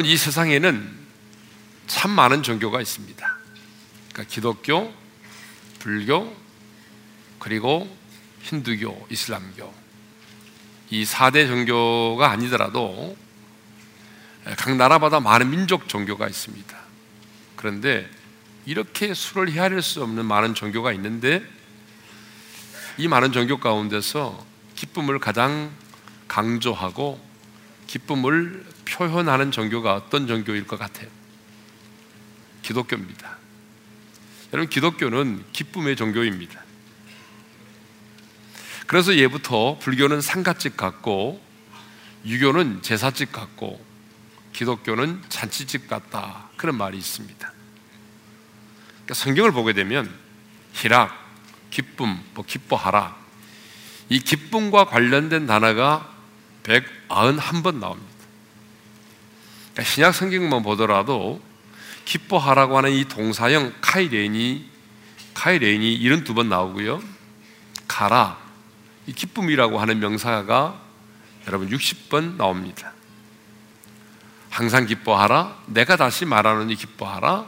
여러분 0.00 0.10
이 0.10 0.16
세상에는 0.16 0.98
참 1.86 2.10
많은 2.12 2.42
종교가 2.42 2.80
있습니다. 2.80 3.36
그러니까 4.12 4.32
기독교, 4.32 4.90
불교, 5.78 6.34
그리고 7.38 7.86
힌두교, 8.40 9.08
이슬람교. 9.10 9.74
이 10.88 11.04
4대 11.04 11.46
종교가 11.46 12.30
아니더라도 12.30 13.14
각 14.56 14.74
나라마다 14.76 15.20
많은 15.20 15.50
민족 15.50 15.86
종교가 15.86 16.28
있습니다. 16.28 16.78
그런데 17.56 18.08
이렇게 18.64 19.12
수를 19.12 19.50
헤아릴 19.50 19.82
수 19.82 20.02
없는 20.02 20.24
많은 20.24 20.54
종교가 20.54 20.94
있는데 20.94 21.42
이 22.96 23.06
많은 23.06 23.32
종교 23.32 23.60
가운데서 23.60 24.46
기쁨을 24.76 25.18
가장 25.18 25.70
강조하고 26.26 27.20
기쁨을 27.86 28.64
표현하는 28.90 29.50
종교가 29.50 29.94
어떤 29.94 30.26
종교일 30.26 30.66
것 30.66 30.78
같아요? 30.78 31.08
기독교입니다. 32.62 33.38
여러분, 34.52 34.68
기독교는 34.68 35.44
기쁨의 35.52 35.96
종교입니다. 35.96 36.60
그래서 38.86 39.14
예부터 39.14 39.78
불교는 39.78 40.20
상가집 40.20 40.76
같고, 40.76 41.40
유교는 42.26 42.82
제사집 42.82 43.32
같고, 43.32 43.80
기독교는 44.52 45.22
잔치집 45.28 45.88
같다. 45.88 46.48
그런 46.56 46.76
말이 46.76 46.98
있습니다. 46.98 47.52
그러니까 48.92 49.14
성경을 49.14 49.52
보게 49.52 49.72
되면 49.72 50.12
희락, 50.72 51.16
기쁨, 51.70 52.20
뭐 52.34 52.44
기뻐하라. 52.44 53.16
이 54.08 54.18
기쁨과 54.18 54.86
관련된 54.86 55.46
단어가 55.46 56.12
191번 56.64 57.76
나옵니다. 57.76 58.09
그러니까 59.72 59.84
신약 59.84 60.14
성경만 60.14 60.62
보더라도 60.62 61.40
기뻐하라고 62.04 62.76
하는 62.76 62.92
이 62.92 63.04
동사형 63.04 63.74
카이레인이 63.80 64.68
카이레인이 65.34 66.00
72번 66.00 66.46
나오고요. 66.46 67.02
가라. 67.86 68.38
이 69.06 69.12
기쁨이라고 69.12 69.80
하는 69.80 69.98
명사가 70.00 70.80
여러분 71.46 71.68
60번 71.70 72.36
나옵니다. 72.36 72.92
항상 74.50 74.86
기뻐하라. 74.86 75.56
내가 75.66 75.96
다시 75.96 76.24
말하노니 76.24 76.74
기뻐하라. 76.76 77.46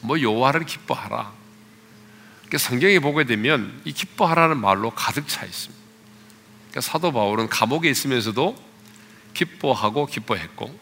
뭐 0.00 0.20
여호와를 0.20 0.64
기뻐하라. 0.64 1.32
그러니까 2.40 2.58
성경에 2.58 2.98
보게 2.98 3.24
되면 3.24 3.80
이 3.84 3.92
기뻐하라는 3.92 4.58
말로 4.58 4.90
가득 4.90 5.26
차 5.26 5.46
있습니다. 5.46 5.82
그러니까 6.70 6.80
사도 6.82 7.12
바울은 7.12 7.48
감옥에 7.48 7.88
있으면서도 7.88 8.56
기뻐하고 9.34 10.06
기뻐했고 10.06 10.78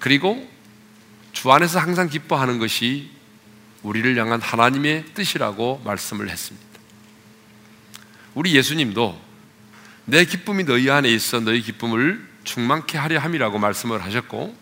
그리고 0.00 0.48
주 1.32 1.50
안에서 1.50 1.78
항상 1.78 2.08
기뻐하는 2.08 2.58
것이 2.58 3.10
우리를 3.82 4.16
향한 4.16 4.40
하나님의 4.40 5.06
뜻이라고 5.14 5.82
말씀을 5.84 6.30
했습니다. 6.30 6.66
우리 8.34 8.54
예수님도 8.54 9.20
내 10.04 10.24
기쁨이 10.24 10.64
너희 10.64 10.90
안에 10.90 11.08
있어 11.10 11.40
너희 11.40 11.60
기쁨을 11.62 12.26
충만케 12.44 12.98
하려 12.98 13.18
함이라고 13.20 13.58
말씀을 13.58 14.02
하셨고 14.02 14.56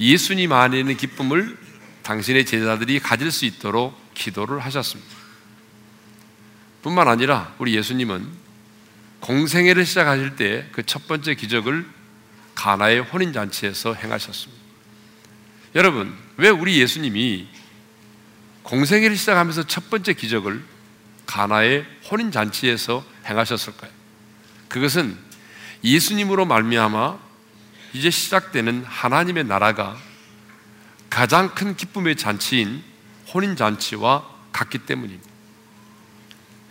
예수님 0.00 0.52
안에 0.52 0.80
있는 0.80 0.96
기쁨을 0.96 1.56
당신의 2.02 2.46
제자들이 2.46 2.98
가질 3.00 3.30
수 3.30 3.44
있도록 3.44 3.98
기도를 4.14 4.60
하셨습니다. 4.60 5.10
뿐만 6.82 7.08
아니라 7.08 7.54
우리 7.58 7.76
예수님은 7.76 8.26
공생애를 9.20 9.84
시작하실 9.84 10.36
때 10.36 10.68
그 10.72 10.82
첫 10.82 11.06
번째 11.06 11.34
기적을 11.34 11.86
가나의 12.60 13.00
혼인 13.00 13.32
잔치에서 13.32 13.94
행하셨습니다. 13.94 14.62
여러분, 15.74 16.14
왜 16.36 16.50
우리 16.50 16.78
예수님이 16.78 17.48
공생애를 18.64 19.16
시작하면서 19.16 19.66
첫 19.66 19.88
번째 19.88 20.12
기적을 20.12 20.62
가나의 21.24 21.86
혼인 22.10 22.30
잔치에서 22.30 23.02
행하셨을까요? 23.24 23.90
그것은 24.68 25.16
예수님으로 25.82 26.44
말미암아 26.44 27.18
이제 27.94 28.10
시작되는 28.10 28.84
하나님의 28.84 29.44
나라가 29.44 29.96
가장 31.08 31.54
큰 31.54 31.74
기쁨의 31.74 32.16
잔치인 32.16 32.84
혼인 33.32 33.56
잔치와 33.56 34.28
같기 34.52 34.80
때문입니다. 34.80 35.30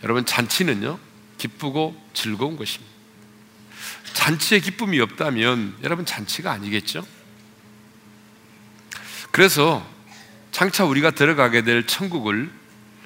여러분 0.04 0.24
잔치는요 0.24 1.00
기쁘고 1.36 2.00
즐거운 2.14 2.56
것입니다. 2.56 2.89
잔치에 4.12 4.60
기쁨이 4.60 5.00
없다면 5.00 5.76
여러분 5.82 6.04
잔치가 6.04 6.52
아니겠죠? 6.52 7.06
그래서 9.30 9.86
장차 10.50 10.84
우리가 10.84 11.12
들어가게 11.12 11.62
될 11.62 11.86
천국을 11.86 12.50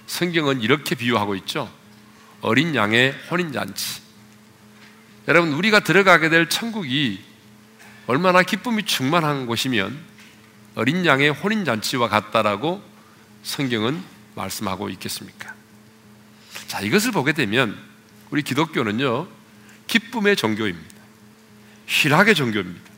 성경은 0.07 0.63
이렇게 0.63 0.95
비유하고 0.95 1.35
있죠. 1.37 1.71
어린 2.41 2.75
양의 2.75 3.13
혼인 3.31 3.53
잔치. 3.53 4.03
여러분 5.29 5.53
우리가 5.53 5.81
들어가게 5.81 6.29
될 6.29 6.49
천국이 6.49 7.23
얼마나 8.07 8.43
기쁨이 8.43 8.85
충만한 8.85 9.47
곳이면 9.47 9.99
어린 10.75 11.07
양의 11.07 11.31
혼인 11.31 11.65
잔치와 11.65 12.09
같다라고 12.09 12.83
성경은 13.43 14.03
말씀하고 14.35 14.91
있겠습니까? 14.91 15.55
자, 16.67 16.81
이것을 16.81 17.13
보게 17.13 17.33
되면 17.33 17.79
우리 18.31 18.43
기독교는요. 18.43 19.29
기쁨의 19.87 20.37
종교입니다. 20.37 20.94
희락의 21.87 22.35
종교입니다. 22.35 22.91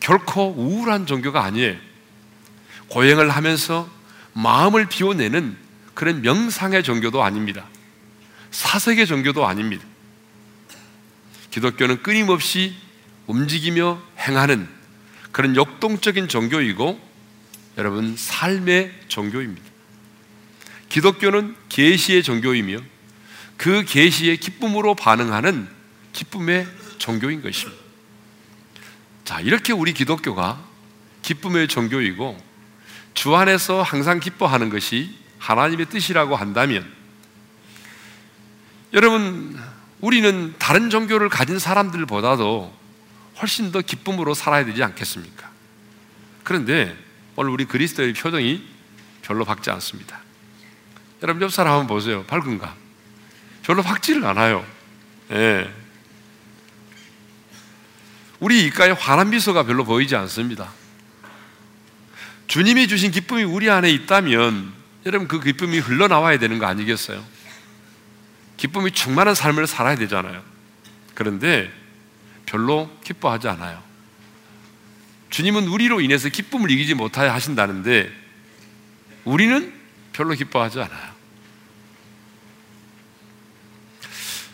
결코 0.00 0.54
우울한 0.56 1.06
종교가 1.06 1.44
아니에요. 1.44 1.76
고행을 2.88 3.30
하면서 3.30 3.88
마음을 4.32 4.86
비워내는 4.86 5.56
그런 5.94 6.22
명상의 6.22 6.82
종교도 6.82 7.22
아닙니다. 7.22 7.66
사색의 8.50 9.06
종교도 9.06 9.46
아닙니다. 9.46 9.84
기독교는 11.50 12.02
끊임없이 12.02 12.74
움직이며 13.26 14.00
행하는 14.18 14.68
그런 15.32 15.56
역동적인 15.56 16.28
종교이고 16.28 17.00
여러분 17.76 18.16
삶의 18.16 18.92
종교입니다. 19.08 19.68
기독교는 20.88 21.54
계시의 21.68 22.22
종교이며 22.22 22.78
그 23.56 23.84
계시의 23.84 24.38
기쁨으로 24.38 24.94
반응하는 24.94 25.68
기쁨의 26.12 26.66
종교인 26.98 27.42
것입니다. 27.42 27.77
자, 29.28 29.40
이렇게 29.40 29.74
우리 29.74 29.92
기독교가 29.92 30.58
기쁨의 31.20 31.68
종교이고 31.68 32.42
주 33.12 33.36
안에서 33.36 33.82
항상 33.82 34.20
기뻐하는 34.20 34.70
것이 34.70 35.18
하나님의 35.38 35.90
뜻이라고 35.90 36.34
한다면 36.34 36.90
여러분 38.94 39.60
우리는 40.00 40.54
다른 40.58 40.88
종교를 40.88 41.28
가진 41.28 41.58
사람들보다도 41.58 42.74
훨씬 43.42 43.70
더 43.70 43.82
기쁨으로 43.82 44.32
살아야 44.32 44.64
되지 44.64 44.82
않겠습니까? 44.82 45.50
그런데 46.42 46.96
오늘 47.36 47.50
우리 47.50 47.66
그리스도의 47.66 48.14
표정이 48.14 48.66
별로 49.20 49.44
밝지 49.44 49.70
않습니다. 49.72 50.20
여러분 51.22 51.42
옆 51.42 51.52
사람 51.52 51.74
한번 51.74 51.86
보세요. 51.88 52.24
밝은가? 52.24 52.74
별로 53.62 53.82
밝지를 53.82 54.24
않아요. 54.24 54.64
예. 55.32 55.70
우리 58.40 58.64
입가에 58.64 58.90
환한 58.90 59.30
미소가 59.30 59.64
별로 59.64 59.84
보이지 59.84 60.14
않습니다. 60.16 60.70
주님이 62.46 62.88
주신 62.88 63.10
기쁨이 63.10 63.42
우리 63.42 63.68
안에 63.68 63.90
있다면 63.90 64.72
여러분 65.06 65.28
그 65.28 65.40
기쁨이 65.40 65.78
흘러나와야 65.78 66.38
되는 66.38 66.58
거 66.58 66.66
아니겠어요? 66.66 67.24
기쁨이 68.56 68.90
충만한 68.92 69.34
삶을 69.34 69.66
살아야 69.66 69.96
되잖아요. 69.96 70.42
그런데 71.14 71.70
별로 72.46 72.90
기뻐하지 73.04 73.48
않아요. 73.48 73.82
주님은 75.30 75.68
우리로 75.68 76.00
인해서 76.00 76.28
기쁨을 76.28 76.70
이기지 76.70 76.94
못하여 76.94 77.32
하신다는데 77.32 78.10
우리는 79.24 79.72
별로 80.12 80.34
기뻐하지 80.34 80.80
않아요. 80.80 81.18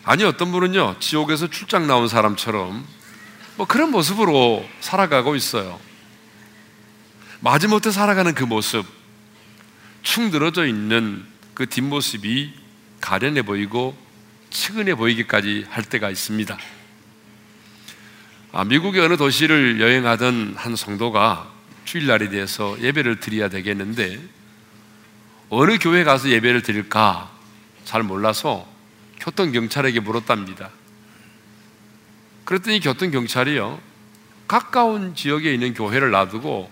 아니 0.04 0.24
어떤 0.24 0.52
분은요 0.52 0.96
지옥에서 1.00 1.48
출장 1.48 1.86
나온 1.86 2.08
사람처럼 2.08 2.84
뭐 3.56 3.66
그런 3.66 3.90
모습으로 3.90 4.68
살아가고 4.80 5.36
있어요. 5.36 5.78
마지못해 7.40 7.90
살아가는 7.90 8.34
그 8.34 8.44
모습, 8.44 8.86
축 10.02 10.30
늘어져 10.30 10.66
있는 10.66 11.24
그 11.54 11.66
뒷모습이 11.66 12.52
가련해 13.00 13.42
보이고 13.42 13.96
측은해 14.50 14.94
보이기까지 14.94 15.66
할 15.68 15.84
때가 15.84 16.10
있습니다. 16.10 16.56
아, 18.52 18.64
미국의 18.64 19.02
어느 19.02 19.16
도시를 19.16 19.80
여행하던 19.80 20.54
한 20.56 20.76
성도가 20.76 21.52
주일날에 21.84 22.28
대해서 22.28 22.80
예배를 22.80 23.20
드려야 23.20 23.48
되겠는데 23.48 24.20
어느 25.50 25.78
교회 25.78 26.04
가서 26.04 26.28
예배를 26.28 26.62
드릴까 26.62 27.30
잘 27.84 28.02
몰라서 28.02 28.66
교통경찰에게 29.20 30.00
물었답니다. 30.00 30.70
그랬더니 32.44 32.80
교통 32.80 33.10
경찰이요. 33.10 33.80
가까운 34.46 35.14
지역에 35.14 35.52
있는 35.52 35.74
교회를 35.74 36.10
놔두고 36.10 36.70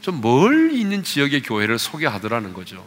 좀 0.00 0.20
멀리 0.20 0.80
있는 0.80 1.02
지역의 1.02 1.42
교회를 1.42 1.78
소개하더라는 1.78 2.52
거죠. 2.52 2.84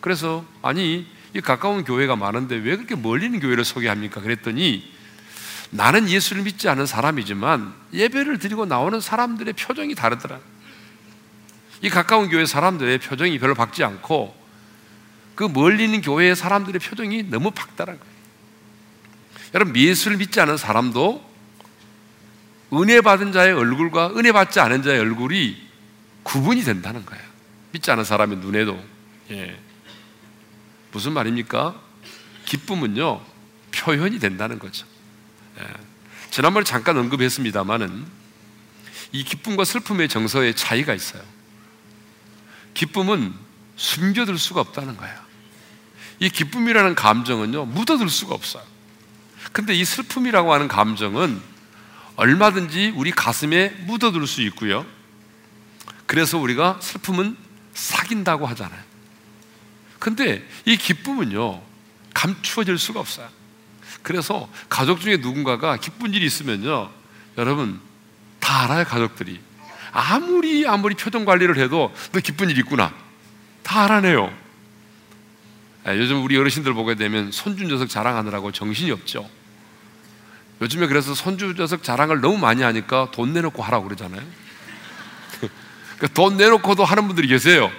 그래서 0.00 0.44
아니 0.62 1.06
이 1.34 1.40
가까운 1.40 1.84
교회가 1.84 2.16
많은데 2.16 2.56
왜 2.56 2.76
그렇게 2.76 2.94
멀리 2.94 3.26
있는 3.26 3.40
교회를 3.40 3.64
소개합니까? 3.64 4.20
그랬더니 4.20 4.90
나는 5.70 6.08
예수를 6.08 6.42
믿지 6.42 6.68
않은 6.68 6.86
사람이지만 6.86 7.74
예배를 7.92 8.38
드리고 8.38 8.64
나오는 8.66 9.00
사람들의 9.00 9.54
표정이 9.54 9.94
다르더라. 9.94 10.38
이 11.82 11.90
가까운 11.90 12.28
교회 12.28 12.46
사람들의 12.46 12.98
표정이 12.98 13.38
별로 13.38 13.54
밝지 13.54 13.84
않고 13.84 14.34
그 15.34 15.44
멀리 15.44 15.84
있는 15.84 16.00
교회의 16.00 16.34
사람들의 16.34 16.80
표정이 16.80 17.24
너무 17.24 17.50
밝다는. 17.50 17.98
여러분 19.54 19.76
예수를 19.76 20.16
믿지 20.16 20.40
않은 20.40 20.56
사람도 20.56 21.27
은혜 22.72 23.00
받은 23.00 23.32
자의 23.32 23.52
얼굴과 23.52 24.12
은혜 24.16 24.32
받지 24.32 24.60
않은 24.60 24.82
자의 24.82 25.00
얼굴이 25.00 25.68
구분이 26.22 26.62
된다는 26.62 27.04
거예요. 27.06 27.22
믿지 27.72 27.90
않은 27.90 28.04
사람의 28.04 28.38
눈에도. 28.38 28.82
예. 29.30 29.58
무슨 30.92 31.12
말입니까? 31.12 31.80
기쁨은요, 32.44 33.22
표현이 33.72 34.18
된다는 34.18 34.58
거죠. 34.58 34.86
예. 35.60 35.64
지난번에 36.30 36.64
잠깐 36.64 36.96
언급했습니다만은 36.98 38.06
이 39.12 39.24
기쁨과 39.24 39.64
슬픔의 39.64 40.08
정서의 40.08 40.54
차이가 40.54 40.94
있어요. 40.94 41.22
기쁨은 42.74 43.32
숨겨둘 43.76 44.38
수가 44.38 44.60
없다는 44.60 44.96
거예요. 44.96 45.16
이 46.20 46.28
기쁨이라는 46.28 46.94
감정은요, 46.94 47.66
묻어둘 47.66 48.10
수가 48.10 48.34
없어요. 48.34 48.62
근데 49.52 49.72
이 49.74 49.84
슬픔이라고 49.84 50.52
하는 50.52 50.68
감정은 50.68 51.40
얼마든지 52.18 52.94
우리 52.96 53.12
가슴에 53.12 53.68
묻어둘 53.86 54.26
수 54.26 54.42
있고요. 54.42 54.84
그래서 56.06 56.36
우리가 56.36 56.78
슬픔은 56.82 57.36
사귄다고 57.72 58.44
하잖아요. 58.46 58.80
근데 60.00 60.44
이 60.64 60.76
기쁨은요, 60.76 61.62
감추어질 62.14 62.76
수가 62.76 62.98
없어요. 62.98 63.28
그래서 64.02 64.50
가족 64.68 65.00
중에 65.00 65.18
누군가가 65.18 65.76
기쁜 65.76 66.12
일이 66.12 66.26
있으면요, 66.26 66.90
여러분, 67.36 67.80
다 68.40 68.64
알아요, 68.64 68.84
가족들이. 68.84 69.40
아무리, 69.92 70.66
아무리 70.66 70.96
표정 70.96 71.24
관리를 71.24 71.56
해도 71.58 71.94
너 72.10 72.18
기쁜 72.18 72.50
일 72.50 72.58
있구나. 72.58 72.92
다 73.62 73.84
알아내요. 73.84 74.36
아, 75.84 75.94
요즘 75.96 76.24
우리 76.24 76.36
어르신들 76.36 76.74
보게 76.74 76.96
되면 76.96 77.30
손주 77.30 77.64
녀석 77.64 77.88
자랑하느라고 77.88 78.50
정신이 78.50 78.90
없죠. 78.90 79.30
요즘에 80.60 80.86
그래서 80.86 81.14
손주 81.14 81.54
녀석 81.54 81.82
자랑을 81.82 82.20
너무 82.20 82.38
많이 82.38 82.62
하니까 82.62 83.10
돈 83.12 83.32
내놓고 83.32 83.62
하라고 83.62 83.84
그러잖아요. 83.84 84.26
그러니까 85.40 86.06
돈 86.14 86.36
내놓고도 86.36 86.84
하는 86.84 87.06
분들이 87.06 87.28
계세요. 87.28 87.70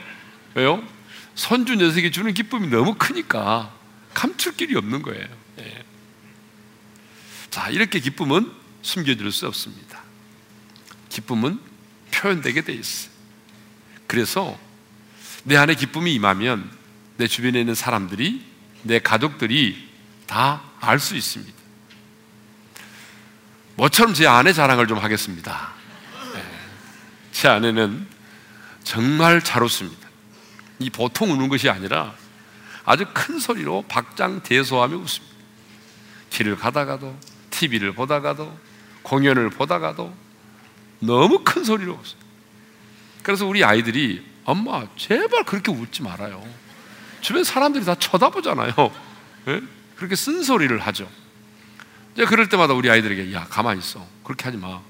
왜요? 0.55 0.81
손주 1.35 1.75
녀석이 1.75 2.11
주는 2.11 2.33
기쁨이 2.33 2.67
너무 2.67 2.95
크니까 2.95 3.73
감출 4.13 4.55
길이 4.55 4.75
없는 4.75 5.01
거예요. 5.01 5.27
예. 5.59 5.83
자, 7.49 7.69
이렇게 7.69 7.99
기쁨은 7.99 8.51
숨겨질 8.81 9.31
수 9.31 9.47
없습니다. 9.47 10.01
기쁨은 11.09 11.59
표현되게 12.11 12.61
돼 12.61 12.73
있어요. 12.73 13.11
그래서 14.07 14.57
내 15.43 15.55
안에 15.57 15.75
기쁨이 15.75 16.13
임하면 16.13 16.69
내 17.17 17.27
주변에 17.27 17.59
있는 17.59 17.75
사람들이 17.75 18.45
내 18.83 18.99
가족들이 18.99 19.89
다 20.27 20.69
알 20.81 20.99
수 20.99 21.15
있습니다. 21.15 21.58
뭐처럼 23.79 24.13
제 24.13 24.27
아내 24.27 24.51
자랑을 24.51 24.87
좀 24.87 24.97
하겠습니다. 24.97 25.69
네. 26.33 26.43
제 27.31 27.47
아내는 27.47 28.05
정말 28.83 29.41
잘 29.41 29.63
웃습니다. 29.63 30.09
이 30.79 30.89
보통 30.89 31.31
우는 31.31 31.47
것이 31.47 31.69
아니라 31.69 32.13
아주 32.83 33.05
큰 33.13 33.39
소리로 33.39 33.85
박장대소하며 33.87 34.97
웃습니다. 34.97 35.35
길을 36.29 36.57
가다가도, 36.57 37.17
TV를 37.51 37.93
보다가도, 37.93 38.57
공연을 39.03 39.49
보다가도 39.49 40.13
너무 40.99 41.43
큰 41.45 41.63
소리로 41.63 41.93
웃어요. 41.93 42.19
그래서 43.23 43.45
우리 43.45 43.63
아이들이 43.63 44.25
엄마 44.43 44.85
제발 44.97 45.45
그렇게 45.45 45.71
웃지 45.71 46.03
말아요. 46.03 46.45
주변 47.21 47.45
사람들이 47.45 47.85
다 47.85 47.95
쳐다보잖아요. 47.95 48.73
네? 49.45 49.61
그렇게 49.95 50.17
쓴소리를 50.17 50.77
하죠. 50.79 51.09
그럴 52.25 52.49
때마다 52.49 52.73
우리 52.73 52.89
아이들에게 52.89 53.33
야 53.33 53.45
가만히 53.49 53.79
있어. 53.79 54.05
그렇게 54.23 54.45
하지 54.45 54.57
마. 54.57 54.81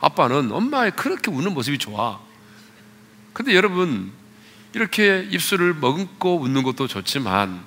아빠는 0.00 0.52
엄마의 0.52 0.92
그렇게 0.92 1.30
웃는 1.30 1.54
모습이 1.54 1.78
좋아. 1.78 2.20
근데 3.32 3.54
여러분 3.54 4.12
이렇게 4.74 5.26
입술을 5.30 5.74
머금고 5.74 6.40
웃는 6.40 6.62
것도 6.62 6.86
좋지만 6.86 7.62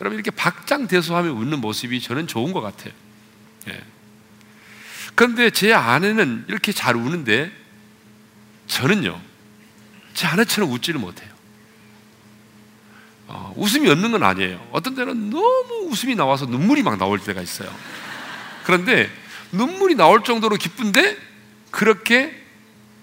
여러분 0.00 0.18
이렇게 0.18 0.30
박장대소하며 0.30 1.32
웃는 1.32 1.60
모습이 1.60 2.00
저는 2.00 2.26
좋은 2.26 2.52
것 2.52 2.60
같아요. 2.60 2.92
예. 3.68 3.82
그런데 5.14 5.50
제 5.50 5.72
아내는 5.72 6.44
이렇게 6.48 6.72
잘 6.72 6.96
우는데 6.96 7.52
저는요 8.66 9.20
제 10.12 10.26
아내처럼 10.26 10.70
웃지를 10.70 11.00
못해요. 11.00 11.32
어, 13.26 13.54
웃음이 13.56 13.88
없는 13.88 14.12
건 14.12 14.22
아니에요. 14.22 14.66
어떤 14.70 14.94
때는 14.94 15.30
너무 15.30 15.88
웃음이 15.90 16.14
나와서 16.14 16.44
눈물이 16.44 16.82
막 16.82 16.98
나올 16.98 17.18
때가 17.18 17.40
있어요 17.40 17.74
그런데 18.64 19.10
눈물이 19.52 19.94
나올 19.94 20.24
정도로 20.24 20.56
기쁜데 20.56 21.16
그렇게 21.70 22.42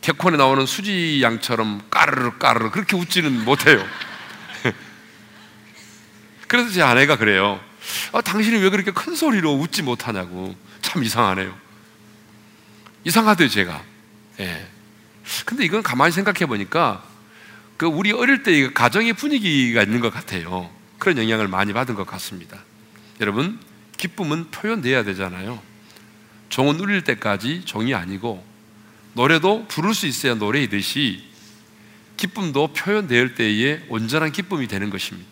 개콘에 0.01 0.35
나오는 0.35 0.65
수지 0.65 1.21
양처럼 1.21 1.81
까르르 1.89 2.37
까르르 2.37 2.71
그렇게 2.71 2.95
웃지는 2.95 3.45
못해요. 3.45 3.85
그래서 6.47 6.71
제 6.71 6.81
아내가 6.81 7.17
그래요. 7.17 7.59
아, 8.11 8.21
당신이 8.21 8.57
왜 8.57 8.69
그렇게 8.69 8.91
큰 8.91 9.15
소리로 9.15 9.53
웃지 9.53 9.83
못하냐고. 9.83 10.55
참 10.81 11.03
이상하네요. 11.03 11.55
이상하대요, 13.03 13.47
제가. 13.47 13.83
예. 14.39 14.67
근데 15.45 15.63
이건 15.63 15.83
가만히 15.83 16.11
생각해 16.11 16.45
보니까 16.45 17.03
그 17.77 17.85
우리 17.85 18.11
어릴 18.11 18.43
때 18.43 18.71
가정의 18.73 19.13
분위기가 19.13 19.83
있는 19.83 20.01
것 20.01 20.13
같아요. 20.13 20.69
그런 20.97 21.17
영향을 21.17 21.47
많이 21.47 21.73
받은 21.73 21.95
것 21.95 22.05
같습니다. 22.07 22.59
여러분, 23.19 23.59
기쁨은 24.01 24.49
표현돼야 24.49 25.03
되잖아요. 25.03 25.61
종은 26.49 26.79
울릴 26.79 27.03
때까지 27.03 27.65
종이 27.65 27.93
아니고 27.93 28.43
노래도 29.13 29.67
부를 29.67 29.93
수 29.93 30.07
있어야 30.07 30.33
노래이듯이 30.33 31.23
기쁨도 32.17 32.73
표현될 32.73 33.35
때에 33.35 33.85
온전한 33.89 34.31
기쁨이 34.31 34.67
되는 34.67 34.89
것입니다. 34.89 35.29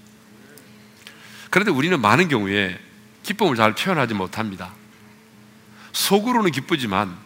그런데 1.50 1.72
우리는 1.72 2.00
많은 2.00 2.28
경우에 2.28 2.80
기쁨을 3.24 3.56
잘 3.56 3.74
표현하지 3.74 4.14
못합니다. 4.14 4.72
속으로는 5.92 6.52
기쁘지만 6.52 7.18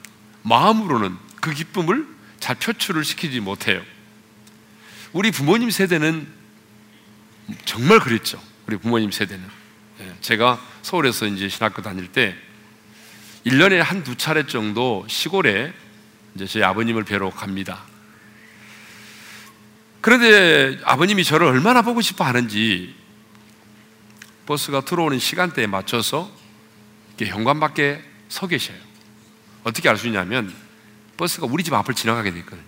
마음으로는 0.44 1.18
그 1.42 1.54
기쁨을 1.54 2.08
잘 2.40 2.56
표출을 2.56 3.04
시키지 3.04 3.42
못해요. 3.42 3.82
우리 5.12 5.30
부모님 5.30 5.70
세대는 5.72 6.26
정말 7.66 8.00
그랬죠. 8.00 8.42
우리 8.66 8.78
부모님 8.78 9.12
세대는. 9.12 9.63
예, 10.00 10.16
제가 10.22 10.60
서울에서 10.82 11.28
이제 11.28 11.48
신학교 11.50 11.82
다닐 11.82 12.12
때 12.12 12.36
1년에 13.46 13.76
한 13.78 14.04
두 14.04 14.16
차례 14.16 14.46
정도 14.48 15.06
시골에 15.08 15.74
이제 16.36 16.46
저희 16.48 16.64
아버님을 16.64 17.04
뵈러 17.04 17.30
갑니다. 17.30 17.84
그런데 20.02 20.80
아버님이 20.84 21.24
저를 21.24 21.48
얼마나 21.48 21.82
보고 21.82 22.02
싶어 22.02 22.26
하는지 22.26 22.94
버스가 24.46 24.82
들어오는 24.82 25.20
시간대에 25.20 25.68
맞춰서 25.68 26.30
이렇게 27.18 27.32
현관 27.32 27.60
밖에 27.60 28.04
서 28.28 28.48
계셔요. 28.48 28.78
어떻게 29.64 29.88
알 29.88 29.96
수 29.98 30.08
있냐면 30.08 30.54
버스가 31.16 31.48
우리 31.50 31.64
집 31.64 31.74
앞을 31.74 31.94
지나가게 31.94 32.32
됐거든요. 32.34 32.62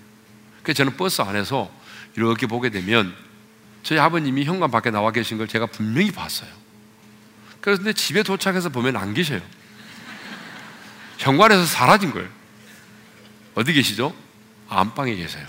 그래서 0.63 0.77
저는 0.77 0.96
버스 0.96 1.22
안에서 1.22 1.70
이렇게 2.15 2.48
보게 2.48 2.70
되면 2.70 3.13
저희 3.84 4.00
아버님이 4.00 4.46
현관 4.46 4.72
밖에 4.72 4.91
나와 4.91 5.12
계신 5.12 5.38
걸 5.38 5.48
제가 5.48 5.65
분명히 5.65 6.12
봤어요. 6.12 6.50
그런데 7.65 7.93
집에 7.93 8.22
도착해서 8.22 8.69
보면 8.69 8.95
안 8.95 9.15
계셔요. 9.15 9.41
현관에서 11.17 11.65
사라진 11.65 12.12
거예요. 12.12 12.29
어디 13.55 13.74
계시죠? 13.74 14.15
안방에 14.69 15.15
계세요. 15.15 15.48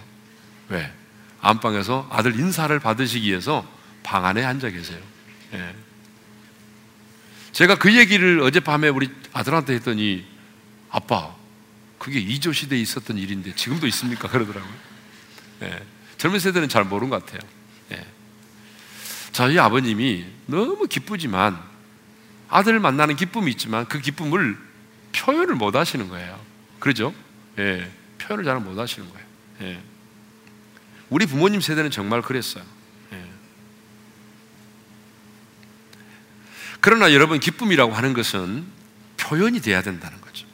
왜? 0.71 0.91
안방에서 1.43 2.09
아들 2.11 2.35
인사를 2.41 2.77
받으시기 2.81 3.29
위해서 3.29 3.71
방 4.03 4.25
안에 4.25 4.43
앉아 4.43 4.71
계세요. 4.71 4.99
예. 5.53 5.75
제가 7.53 7.75
그 7.75 7.95
얘기를 7.95 8.41
어젯밤에 8.41 8.89
우리 8.89 9.11
아들한테 9.35 9.75
했더니 9.75 10.25
아빠, 10.89 11.35
그게 11.99 12.19
이조 12.19 12.55
시대에 12.55 12.79
있었던 12.81 13.19
일인데 13.19 13.55
지금도 13.57 13.87
있습니까? 13.89 14.29
그러더라고요. 14.29 14.75
예. 15.65 15.83
젊은 16.17 16.39
세대는 16.39 16.71
잘 16.71 16.85
모르는 16.85 17.11
것 17.11 17.27
같아요. 17.27 17.43
예. 17.93 18.07
저희 19.33 19.59
아버님이 19.59 20.25
너무 20.47 20.87
기쁘지만 20.87 21.76
아들을 22.49 22.81
만나는 22.81 23.17
기쁨이 23.17 23.51
있지만 23.53 23.87
그 23.87 24.01
기쁨을 24.01 24.57
표현을 25.13 25.55
못 25.55 25.75
하시는 25.75 26.09
거예요. 26.09 26.41
그러죠? 26.79 27.15
예. 27.59 27.91
표현을 28.19 28.45
잘 28.45 28.61
못 28.61 28.79
하시는 28.79 29.09
거예요. 29.09 29.27
예. 29.63 29.83
우리 31.09 31.27
부모님 31.27 31.61
세대는 31.61 31.91
정말 31.91 32.23
그랬어요. 32.23 32.65
예. 33.13 33.25
그러나 36.81 37.13
여러분 37.13 37.41
기쁨이라고 37.41 37.93
하는 37.93 38.13
것은 38.13 38.65
표현이 39.17 39.61
돼야 39.61 39.83
된다는 39.83 40.21
거죠. 40.21 40.47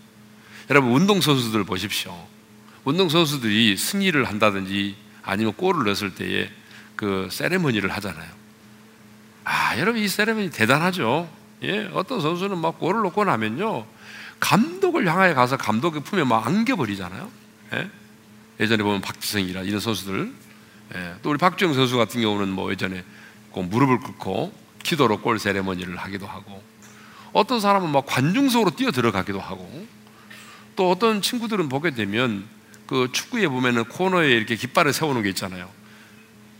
여러분 0.71 0.93
운동선수들 0.93 1.65
보십시오. 1.65 2.27
운동선수들이 2.85 3.77
승리를 3.77 4.25
한다든지 4.25 4.97
아니면 5.23 5.55
골을 5.55 5.85
넣었을 5.85 6.15
때에 6.15 6.51
그 6.97 7.29
세레머니를 7.31 7.91
하잖아요. 7.91 8.31
아, 9.45 9.79
여러분 9.79 10.01
이 10.01 10.09
세레머니 10.09 10.51
대단하죠. 10.51 11.42
예, 11.63 11.91
어떤 11.93 12.21
선수는 12.21 12.59
막 12.59 12.79
골을 12.79 13.03
넣고 13.03 13.25
나면요. 13.25 13.87
감독을 14.41 15.07
향하여 15.07 15.35
가서 15.35 15.57
감독의 15.57 16.03
품에 16.03 16.25
막 16.25 16.47
안겨버리잖아요. 16.47 17.31
예? 17.75 17.91
예전에 18.61 18.83
보면 18.83 19.01
박지성이라 19.01 19.63
이런 19.63 19.81
선수들. 19.81 20.33
예, 20.95 21.15
또 21.23 21.31
우리 21.31 21.39
박주영 21.39 21.75
선수 21.75 21.97
같은 21.97 22.21
경우는 22.21 22.49
뭐 22.49 22.71
예전에 22.71 23.05
꼭 23.51 23.65
무릎을 23.65 24.01
꿇고 24.01 24.53
기도로 24.83 25.21
골 25.21 25.39
세레머니를 25.39 25.97
하기도 25.97 26.27
하고 26.27 26.63
어떤 27.33 27.61
사람은 27.61 27.91
막 27.91 28.05
관중석으로 28.07 28.73
뛰어 28.77 28.91
들어가기도 28.91 29.41
하고 29.41 29.87
또 30.77 30.91
어떤 30.91 31.23
친구들은 31.23 31.69
보게 31.69 31.93
되면 31.93 32.45
그 32.87 33.09
축구에 33.13 33.49
보면은 33.49 33.85
코너에 33.85 34.31
이렇게 34.31 34.57
깃발을 34.57 34.93
세우는 34.93 35.23
게 35.23 35.29
있잖아요. 35.31 35.69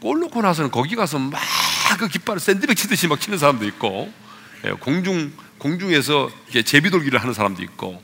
골 0.01 0.21
넣고 0.21 0.41
나서는 0.41 0.71
거기 0.71 0.95
가서 0.97 1.19
막 1.19 1.41
그 1.97 2.09
깃발을 2.09 2.41
샌드백 2.41 2.77
치듯이 2.77 3.07
막 3.07 3.21
치는 3.21 3.39
사람도 3.39 3.67
있고 3.67 4.13
예, 4.13 4.13
공중 4.81 5.33
공중에서 5.59 6.31
제비돌기를 6.65 7.21
하는 7.21 7.35
사람도 7.35 7.63
있고 7.63 8.03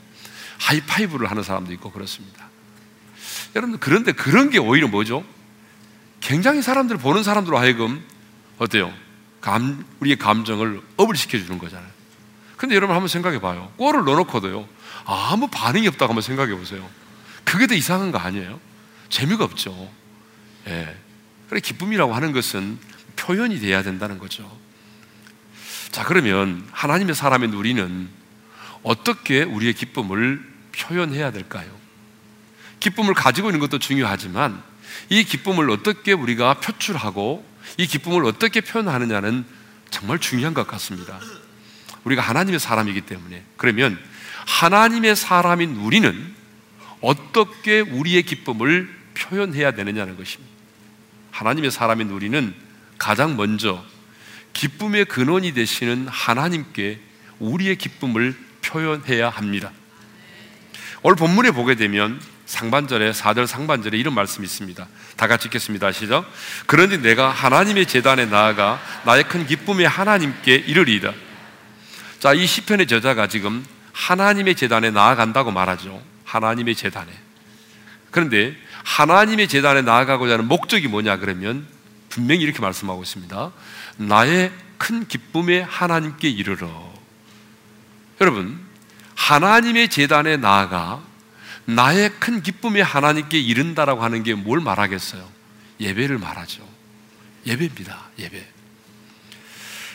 하이파이브를 0.59 1.29
하는 1.29 1.43
사람도 1.43 1.73
있고 1.73 1.91
그렇습니다. 1.91 2.49
여러분 3.55 3.79
그런데 3.79 4.11
그런 4.11 4.49
게 4.49 4.57
오히려 4.57 4.87
뭐죠? 4.87 5.23
굉장히 6.21 6.61
사람들 6.61 6.97
보는 6.97 7.23
사람들로 7.23 7.57
하여금 7.57 8.03
어때요? 8.57 8.93
감, 9.41 9.85
우리의 10.01 10.17
감정을 10.17 10.81
업을 10.97 11.15
시켜주는 11.15 11.57
거잖아요. 11.57 11.89
근데 12.57 12.75
여러분 12.75 12.93
한번 12.93 13.07
생각해 13.07 13.39
봐요. 13.39 13.71
골을 13.77 14.03
넣어놓고도요. 14.03 14.67
아무 15.05 15.47
반응이 15.47 15.87
없다고 15.87 16.11
한번 16.11 16.21
생각해 16.21 16.55
보세요. 16.55 16.87
그게 17.45 17.67
더 17.67 17.73
이상한 17.73 18.11
거 18.11 18.17
아니에요? 18.17 18.59
재미가 19.07 19.45
없죠. 19.45 19.89
예. 20.67 20.95
그래, 21.49 21.61
기쁨이라고 21.61 22.13
하는 22.13 22.33
것은 22.33 22.77
표현이 23.15 23.59
돼야 23.59 23.81
된다는 23.81 24.19
거죠. 24.19 24.58
자, 25.91 26.03
그러면 26.03 26.67
하나님의 26.71 27.15
사람인 27.15 27.53
우리는 27.53 28.09
어떻게 28.83 29.43
우리의 29.43 29.73
기쁨을 29.73 30.41
표현해야 30.71 31.31
될까요? 31.31 31.69
기쁨을 32.79 33.13
가지고 33.13 33.49
있는 33.49 33.59
것도 33.59 33.79
중요하지만 33.79 34.61
이 35.09 35.23
기쁨을 35.23 35.69
어떻게 35.69 36.13
우리가 36.13 36.55
표출하고 36.55 37.45
이 37.77 37.87
기쁨을 37.87 38.25
어떻게 38.25 38.61
표현하느냐는 38.61 39.45
정말 39.89 40.19
중요한 40.19 40.53
것 40.53 40.67
같습니다. 40.67 41.19
우리가 42.03 42.21
하나님의 42.21 42.59
사람이기 42.59 43.01
때문에 43.01 43.43
그러면 43.57 43.99
하나님의 44.45 45.15
사람인 45.15 45.75
우리는 45.77 46.35
어떻게 47.01 47.81
우리의 47.81 48.23
기쁨을 48.23 48.89
표현해야 49.15 49.71
되느냐는 49.71 50.15
것입니다. 50.17 50.53
하나님의 51.31 51.71
사람인 51.71 52.09
우리는 52.09 52.53
가장 52.97 53.35
먼저 53.35 53.83
기쁨의 54.53 55.05
근원이 55.05 55.53
되시는 55.53 56.07
하나님께 56.09 56.99
우리의 57.39 57.77
기쁨을 57.77 58.35
표현해야 58.61 59.29
합니다. 59.29 59.71
오늘 61.01 61.15
본문에 61.15 61.51
보게 61.51 61.75
되면 61.75 62.19
상반절에 62.45 63.11
4절 63.11 63.45
상반절에 63.45 63.97
이런 63.97 64.15
말씀이 64.15 64.45
있습니다. 64.45 64.87
다 65.15 65.27
같이 65.27 65.47
읽겠습니다. 65.47 65.91
시작. 65.91 66.25
그런데 66.65 66.97
내가 66.97 67.29
하나님의 67.29 67.85
재단에 67.85 68.25
나아가 68.25 68.81
나의 69.05 69.23
큰 69.27 69.45
기쁨의 69.45 69.87
하나님께 69.87 70.55
이르리이다. 70.55 71.13
자, 72.19 72.33
이 72.33 72.45
시편의 72.45 72.87
저자가 72.87 73.27
지금 73.27 73.63
하나님의 73.93 74.55
재단에 74.55 74.89
나아간다고 74.89 75.51
말하죠. 75.51 76.01
하나님의 76.25 76.75
재단에. 76.75 77.11
그런데 78.11 78.55
하나님의 78.83 79.47
재단에 79.47 79.81
나아가고자 79.81 80.33
하는 80.33 80.47
목적이 80.47 80.87
뭐냐 80.87 81.17
그러면 81.17 81.67
분명히 82.09 82.41
이렇게 82.41 82.59
말씀하고 82.59 83.03
있습니다. 83.03 83.51
나의 83.99 84.51
큰 84.77 85.07
기쁨의 85.07 85.63
하나님께 85.63 86.29
이르러. 86.29 86.89
여러분, 88.21 88.59
하나님의 89.15 89.89
재단에 89.89 90.37
나아가 90.37 91.03
나의 91.65 92.09
큰 92.19 92.41
기쁨의 92.41 92.81
하나님께 92.83 93.37
이른다라고 93.39 94.01
하는 94.01 94.23
게 94.23 94.33
뭘 94.33 94.61
말하겠어요? 94.61 95.29
예배를 95.81 96.17
말하죠. 96.17 96.67
예배입니다. 97.45 98.09
예배. 98.17 98.47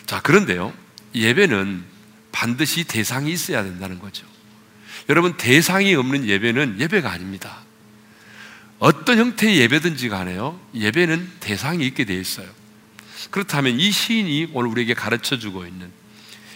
자, 0.06 0.20
그런데요. 0.20 0.72
예배는 1.14 1.82
반드시 2.30 2.84
대상이 2.84 3.32
있어야 3.32 3.62
된다는 3.62 3.98
거죠. 3.98 4.26
여러분, 5.08 5.36
대상이 5.36 5.94
없는 5.94 6.26
예배는 6.28 6.78
예배가 6.80 7.10
아닙니다. 7.10 7.58
어떤 8.78 9.18
형태의 9.18 9.58
예배든지 9.60 10.10
간에요, 10.10 10.60
예배는 10.74 11.30
대상이 11.40 11.86
있게 11.86 12.04
되어 12.04 12.20
있어요. 12.20 12.48
그렇다면 13.34 13.80
이 13.80 13.90
시인이 13.90 14.50
오늘 14.52 14.70
우리에게 14.70 14.94
가르쳐 14.94 15.36
주고 15.36 15.66
있는 15.66 15.90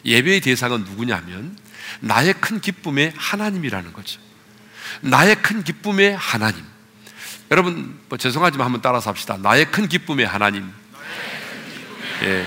예배의 0.05 0.41
대상은 0.41 0.85
누구냐면 0.85 1.59
나의 1.99 2.35
큰 2.35 2.61
기쁨의 2.61 3.15
하나님이라는 3.17 3.93
거죠. 3.93 4.21
나의 5.01 5.43
큰 5.43 5.65
기쁨의 5.65 6.17
하나님. 6.17 6.65
여러분, 7.51 7.99
뭐 8.09 8.17
죄송하지만 8.17 8.65
한번 8.65 8.81
따라서 8.81 9.11
합시다. 9.11 9.37
나의 9.37 9.73
큰 9.73 9.89
기쁨의 9.89 10.25
하나님. 10.25 10.71
예. 12.23 12.47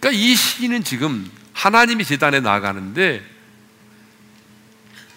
그러니까 0.00 0.20
이 0.20 0.34
시인은 0.34 0.82
지금 0.82 1.30
하나님이 1.52 2.04
재단에 2.04 2.40
나아가는데 2.40 3.24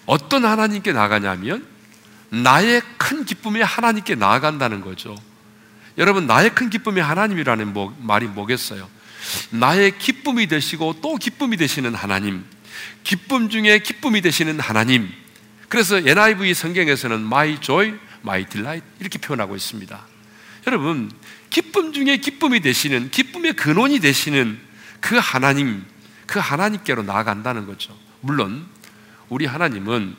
어떤 0.06 0.46
하나님께 0.46 0.94
나가냐면 0.94 1.66
나의 2.30 2.84
큰 3.00 3.26
기쁨의 3.26 3.66
하나님께 3.66 4.14
나아간다는 4.14 4.82
거죠. 4.82 5.16
여러분, 6.00 6.26
나의 6.28 6.56
큰 6.56 6.70
기쁨이 6.70 7.02
하나님이라는 7.02 7.74
뭐, 7.74 7.96
말이 8.00 8.26
뭐겠어요? 8.26 8.90
나의 9.52 9.98
기쁨이 10.00 10.48
되시고 10.48 11.02
또 11.02 11.18
기쁨이 11.18 11.58
되시는 11.58 11.94
하나님, 11.94 12.46
기쁨 13.04 13.50
중에 13.50 13.80
기쁨이 13.80 14.22
되시는 14.22 14.62
하나님. 14.62 15.10
그래서 15.68 15.98
NIV 15.98 16.54
성경에서는 16.54 17.20
my 17.20 17.60
joy, 17.60 17.94
my 18.24 18.46
delight 18.46 18.86
이렇게 19.00 19.20
표현하고 19.20 19.58
있습니다. 19.58 20.08
여러분, 20.68 21.12
기쁨 21.50 21.92
중에 21.92 22.18
기쁨이 22.18 22.62
되시는, 22.62 23.12
기쁨의 23.12 23.54
근원이 23.54 24.00
되시는 24.00 24.58
그 25.02 25.18
하나님, 25.18 25.86
그 26.26 26.40
하나님께로 26.40 27.04
나아간다는 27.04 27.66
거죠. 27.68 27.96
물론, 28.22 28.66
우리 29.28 29.46
하나님은 29.46 30.16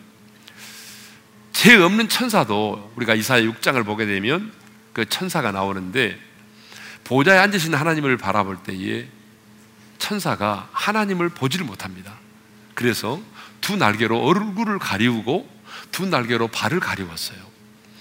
죄 1.53 1.75
없는 1.77 2.09
천사도 2.09 2.93
우리가 2.97 3.15
이사야 3.15 3.43
6장을 3.43 3.85
보게 3.85 4.07
되면 4.07 4.53
그 4.93 5.09
천사가 5.09 5.53
나오는데 5.53 6.19
보좌에 7.05 7.39
앉으신 7.39 7.75
하나님을 7.75 8.17
바라볼 8.17 8.59
때에 8.63 9.09
천사가 9.99 10.69
하나님을 10.73 11.29
보지를 11.31 11.67
못합니다. 11.67 12.15
그래서 12.75 13.21
두 13.61 13.77
날개로 13.77 14.21
얼굴을 14.21 14.79
가리우고 14.79 15.49
두 15.93 16.07
날개로 16.07 16.49
발을 16.49 16.81
가리웠어요. 16.81 17.39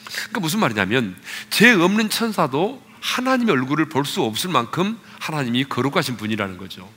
그러니까 0.05 0.39
무슨 0.39 0.59
말이냐면 0.59 1.15
죄 1.49 1.71
없는 1.71 2.09
천사도 2.09 2.81
하나님의 3.01 3.53
얼굴을 3.53 3.89
볼 3.89 4.05
수 4.05 4.23
없을 4.23 4.49
만큼 4.49 4.99
하나님이 5.19 5.65
거룩하신 5.65 6.17
분이라는 6.17 6.57
거죠. 6.57 6.89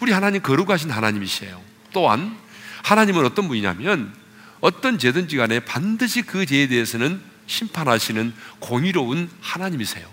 우리 0.00 0.12
하나님 0.12 0.42
거룩하신 0.42 0.90
하나님이시에요. 0.90 1.60
또한 1.92 2.36
하나님은 2.84 3.24
어떤 3.24 3.48
분이냐면 3.48 4.14
어떤 4.60 4.98
죄든지 4.98 5.36
간에 5.36 5.60
반드시 5.60 6.22
그 6.22 6.46
죄에 6.46 6.68
대해서는 6.68 7.20
심판하시는 7.46 8.34
공의로운 8.58 9.30
하나님이세요. 9.40 10.06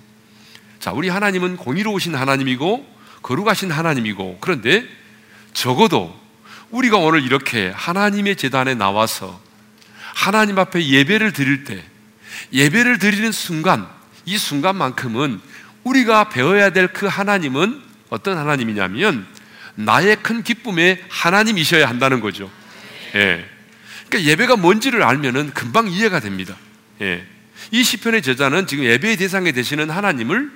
자, 0.80 0.92
우리 0.92 1.10
하나님은 1.10 1.58
공의로우신 1.58 2.16
하나님이고 2.16 2.86
거룩하신 3.22 3.72
하나님이고 3.72 4.38
그런데 4.42 4.86
적어도 5.54 6.18
우리가 6.72 6.98
오늘 6.98 7.24
이렇게 7.24 7.70
하나님의 7.70 8.36
재단에 8.36 8.74
나와서 8.74 9.40
하나님 10.14 10.60
앞에 10.60 10.86
예배를 10.86 11.32
드릴 11.34 11.64
때 11.64 11.84
예배를 12.52 13.00
드리는 13.00 13.32
순간 13.32 13.88
이 14.26 14.38
순간만큼은 14.38 15.40
우리가 15.84 16.30
배워야 16.30 16.70
될 16.72 16.88
그 16.88 17.06
하나님은 17.08 17.82
어떤 18.10 18.38
하나님이냐면 18.38 19.26
나의 19.76 20.18
큰 20.18 20.44
기쁨의 20.44 21.04
하나님이셔야 21.10 21.88
한다는 21.88 22.20
거죠. 22.20 22.50
예. 23.16 23.46
그러니까 24.08 24.32
예배가 24.32 24.56
뭔지를 24.56 25.02
알면은 25.04 25.52
금방 25.54 25.88
이해가 25.88 26.20
됩니다. 26.20 26.56
예. 27.04 27.26
이 27.72 27.84
시편의 27.84 28.22
저자는 28.22 28.66
지금 28.68 28.86
예배의 28.86 29.18
대상에 29.18 29.52
되시는 29.52 29.90
하나님을 29.90 30.52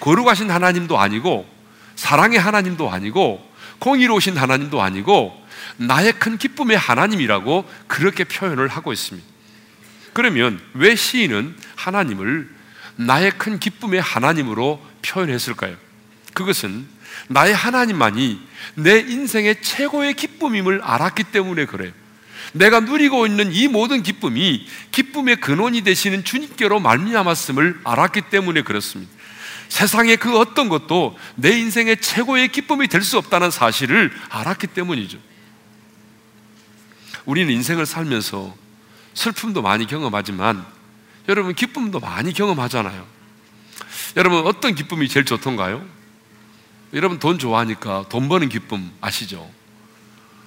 거룩하신 0.00 0.50
하나님도 0.50 0.98
아니고 0.98 1.48
사랑의 1.96 2.38
하나님도 2.38 2.90
아니고 2.90 3.46
공의로우신 3.78 4.36
하나님도 4.36 4.82
아니고 4.82 5.34
나의 5.78 6.12
큰 6.12 6.36
기쁨의 6.36 6.76
하나님이라고 6.76 7.68
그렇게 7.86 8.24
표현을 8.24 8.68
하고 8.68 8.92
있습니다. 8.92 9.26
그러면 10.12 10.60
왜 10.74 10.94
시인은 10.94 11.56
하나님을 11.76 12.48
나의 12.96 13.32
큰 13.38 13.58
기쁨의 13.58 14.00
하나님으로 14.00 14.84
표현했을까요? 15.02 15.76
그것은 16.34 16.86
나의 17.28 17.54
하나님만이 17.54 18.40
내 18.74 18.98
인생의 18.98 19.62
최고의 19.62 20.14
기쁨임을 20.14 20.82
알았기 20.82 21.24
때문에 21.24 21.66
그래요. 21.66 21.92
내가 22.52 22.80
누리고 22.80 23.26
있는 23.26 23.52
이 23.52 23.68
모든 23.68 24.02
기쁨이 24.02 24.66
기쁨의 24.92 25.36
근원이 25.40 25.82
되시는 25.82 26.24
주님께로 26.24 26.80
말미암았음을 26.80 27.80
알았기 27.84 28.22
때문에 28.30 28.62
그렇습니다. 28.62 29.12
세상의 29.68 30.16
그 30.16 30.38
어떤 30.38 30.68
것도 30.68 31.18
내 31.36 31.50
인생의 31.58 32.00
최고의 32.00 32.48
기쁨이 32.48 32.88
될 32.88 33.02
수 33.02 33.18
없다는 33.18 33.50
사실을 33.50 34.10
알았기 34.30 34.68
때문이죠. 34.68 35.18
우리는 37.26 37.52
인생을 37.52 37.84
살면서 37.84 38.54
슬픔도 39.14 39.60
많이 39.62 39.86
경험하지만 39.86 40.64
여러분 41.28 41.54
기쁨도 41.54 42.00
많이 42.00 42.32
경험하잖아요. 42.32 43.06
여러분 44.16 44.46
어떤 44.46 44.74
기쁨이 44.74 45.08
제일 45.08 45.26
좋던가요? 45.26 45.86
여러분 46.94 47.18
돈 47.18 47.38
좋아하니까 47.38 48.06
돈 48.08 48.28
버는 48.28 48.48
기쁨 48.48 48.90
아시죠? 49.02 49.50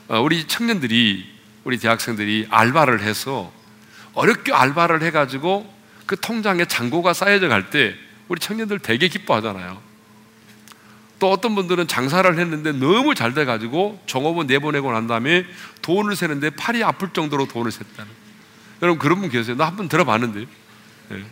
어, 0.08 0.20
우리 0.20 0.48
청년들이 0.48 1.41
우리 1.64 1.78
대학생들이 1.78 2.48
알바를 2.50 3.02
해서 3.02 3.52
어렵게 4.14 4.54
알바를 4.54 5.02
해가지고 5.04 5.72
그 6.06 6.20
통장에 6.20 6.66
잔고가 6.66 7.14
쌓여져 7.14 7.48
갈 7.48 7.70
때 7.70 7.96
우리 8.28 8.40
청년들 8.40 8.80
되게 8.80 9.08
기뻐하잖아요. 9.08 9.82
또 11.20 11.32
어떤 11.32 11.54
분들은 11.54 11.88
장사를 11.88 12.40
했는데 12.40 12.72
너무 12.72 13.14
잘 13.14 13.34
돼가지고 13.34 14.02
종업원 14.08 14.48
내보내고 14.48 14.92
난 14.92 15.06
다음에 15.08 15.46
돈을 15.82 16.16
세는데 16.16 16.52
팔이 16.52 16.84
아플 16.84 17.10
정도로 17.14 17.46
돈을 17.48 17.72
셌다는. 17.72 18.12
여러분 18.82 18.98
그런 19.00 19.20
분 19.22 19.30
계세요? 19.30 19.56
나 19.56 19.66
한 19.66 19.76
번 19.78 19.88
들어봤는데. 19.88 20.46
네. 21.10 21.26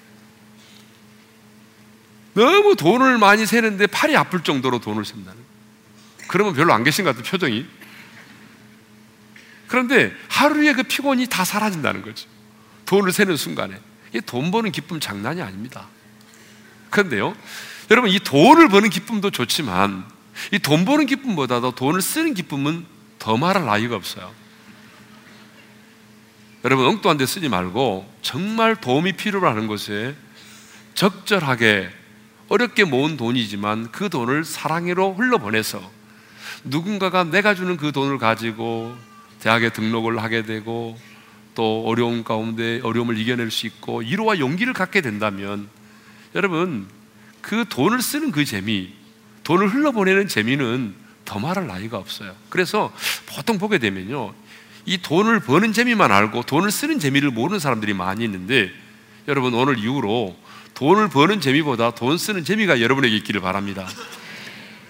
너무 2.36 2.76
돈을 2.76 3.18
많이 3.18 3.46
세는데 3.46 3.88
팔이 3.88 4.16
아플 4.16 4.42
정도로 4.44 4.80
돈을 4.80 5.04
샌다는. 5.04 5.40
그러면 6.28 6.54
별로 6.54 6.74
안 6.74 6.84
계신 6.84 7.04
것 7.04 7.16
같은 7.16 7.30
표정이. 7.30 7.66
그런데 9.70 10.14
하루에 10.28 10.74
그 10.74 10.84
피곤이 10.84 11.28
다 11.28 11.46
사라진다는 11.46 12.02
거죠. 12.02 12.28
돈을 12.86 13.14
세는 13.14 13.38
순간에. 13.38 13.80
이게 14.10 14.20
돈 14.20 14.52
버는 14.52 14.72
기쁨 14.72 15.00
장난이 15.00 15.42
아닙니다. 15.42 15.88
그런데요, 16.90 17.36
여러분 17.92 18.10
이 18.10 18.20
돈을 18.20 18.68
버는 18.68 18.90
기쁨도 18.90 19.30
좋지만 19.32 20.06
이 20.52 20.60
돈 20.60 20.86
버는 20.86 21.06
기쁨보다도 21.06 21.72
돈을 21.76 22.02
쓰는 22.02 22.34
기쁨은 22.34 22.86
더 23.20 23.38
말할 23.38 23.66
나위가 23.66 23.96
없어요. 23.96 24.32
여러분 26.66 26.88
엉뚱한 26.88 27.18
데 27.18 27.26
쓰지 27.26 27.48
말고 27.48 28.12
정말 28.22 28.76
도움이 28.76 29.14
필요로 29.14 29.54
는 29.54 29.68
것에 29.68 30.16
적절하게 30.96 31.90
어렵게 32.50 32.86
모은 32.86 33.18
돈이지만 33.18 33.92
그 33.92 34.10
돈을 34.10 34.44
사랑으로 34.44 35.14
흘러보내서 35.14 35.80
누군가가 36.64 37.24
내가 37.24 37.54
주는 37.54 37.78
그 37.78 37.92
돈을 37.92 38.18
가지고 38.18 38.98
대학에 39.42 39.70
등록을 39.70 40.22
하게 40.22 40.44
되고 40.44 40.98
또 41.56 41.84
어려운 41.86 42.24
가운데 42.24 42.80
어려움을 42.84 43.18
이겨낼 43.18 43.52
수 43.52 43.68
있고 43.68 44.00
위로와 44.00 44.40
용기를 44.40 44.74
갖게 44.74 45.02
된다면 45.02 45.68
여러분 46.36 46.88
그 47.42 47.66
돈을 47.68 48.02
쓰는 48.02 48.32
그 48.32 48.46
재미, 48.46 48.94
돈을 49.44 49.74
흘러보내는 49.74 50.28
재미는 50.28 50.94
더 51.26 51.40
말할 51.40 51.68
나이가 51.68 51.98
없어요. 51.98 52.36
그래서 52.50 52.94
보통 53.28 53.58
보게 53.58 53.78
되면요. 53.78 54.34
이 54.86 54.98
돈을 54.98 55.42
버는 55.42 55.74
재미만 55.74 56.12
알고 56.12 56.44
돈을 56.44 56.72
쓰는 56.72 57.00
재미를 57.00 57.30
모르는 57.30 57.60
사람들이 57.60 57.94
많이 57.94 58.24
있는데 58.24 58.72
여러분 59.28 59.54
오늘 59.54 59.78
이후로 59.78 60.36
돈을 60.74 61.10
버는 61.10 61.42
재미보다 61.42 61.92
돈 61.92 62.18
쓰는 62.18 62.44
재미가 62.44 62.82
여러분에게 62.82 63.16
있기를 63.18 63.42
바랍니다. 63.42 63.88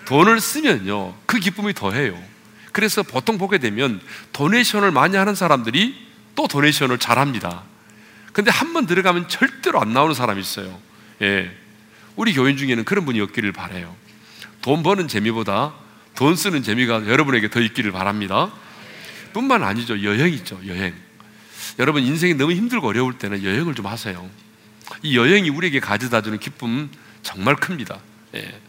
돈을 0.05 0.39
쓰면요. 0.39 1.15
그 1.25 1.39
기쁨이 1.39 1.73
더해요. 1.73 2.17
그래서 2.71 3.03
보통 3.03 3.37
보게 3.37 3.57
되면 3.57 3.99
도네이션을 4.33 4.91
많이 4.91 5.15
하는 5.15 5.35
사람들이 5.35 5.95
또 6.35 6.47
도네이션을 6.47 6.99
잘 6.99 7.17
합니다. 7.19 7.63
근데 8.33 8.51
한 8.51 8.73
번 8.73 8.85
들어가면 8.85 9.27
절대로 9.27 9.81
안 9.81 9.91
나오는 9.93 10.13
사람이 10.13 10.39
있어요. 10.39 10.79
예. 11.21 11.51
우리 12.15 12.33
교인 12.33 12.57
중에는 12.57 12.83
그런 12.85 13.05
분이 13.05 13.19
없기를 13.21 13.51
바래요. 13.51 13.95
돈 14.61 14.83
버는 14.83 15.07
재미보다 15.07 15.73
돈 16.15 16.35
쓰는 16.35 16.63
재미가 16.63 17.07
여러분에게 17.07 17.49
더 17.49 17.59
있기를 17.59 17.91
바랍니다. 17.91 18.51
뿐만 19.33 19.63
아니죠. 19.63 20.03
여행 20.03 20.33
있죠. 20.35 20.59
여행. 20.67 20.93
여러분 21.79 22.03
인생이 22.03 22.33
너무 22.35 22.51
힘들고 22.53 22.87
어려울 22.87 23.17
때는 23.17 23.43
여행을 23.43 23.73
좀 23.73 23.87
하세요. 23.87 24.29
이 25.01 25.17
여행이 25.17 25.49
우리에게 25.49 25.79
가져다 25.79 26.21
주는 26.21 26.37
기쁨 26.39 26.89
정말 27.23 27.55
큽니다. 27.55 27.99
예. 28.35 28.59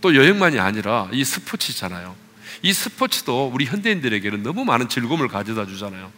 또 0.00 0.14
여행만이 0.14 0.58
아니라 0.58 1.08
이 1.12 1.24
스포츠 1.24 1.70
있잖아요. 1.72 2.16
이 2.60 2.72
스포츠도 2.72 3.50
우리 3.52 3.64
현대인들에게는 3.64 4.42
너무 4.42 4.64
많은 4.64 4.88
즐거움을 4.88 5.28
가져다 5.28 5.66
주잖아요. 5.66 6.12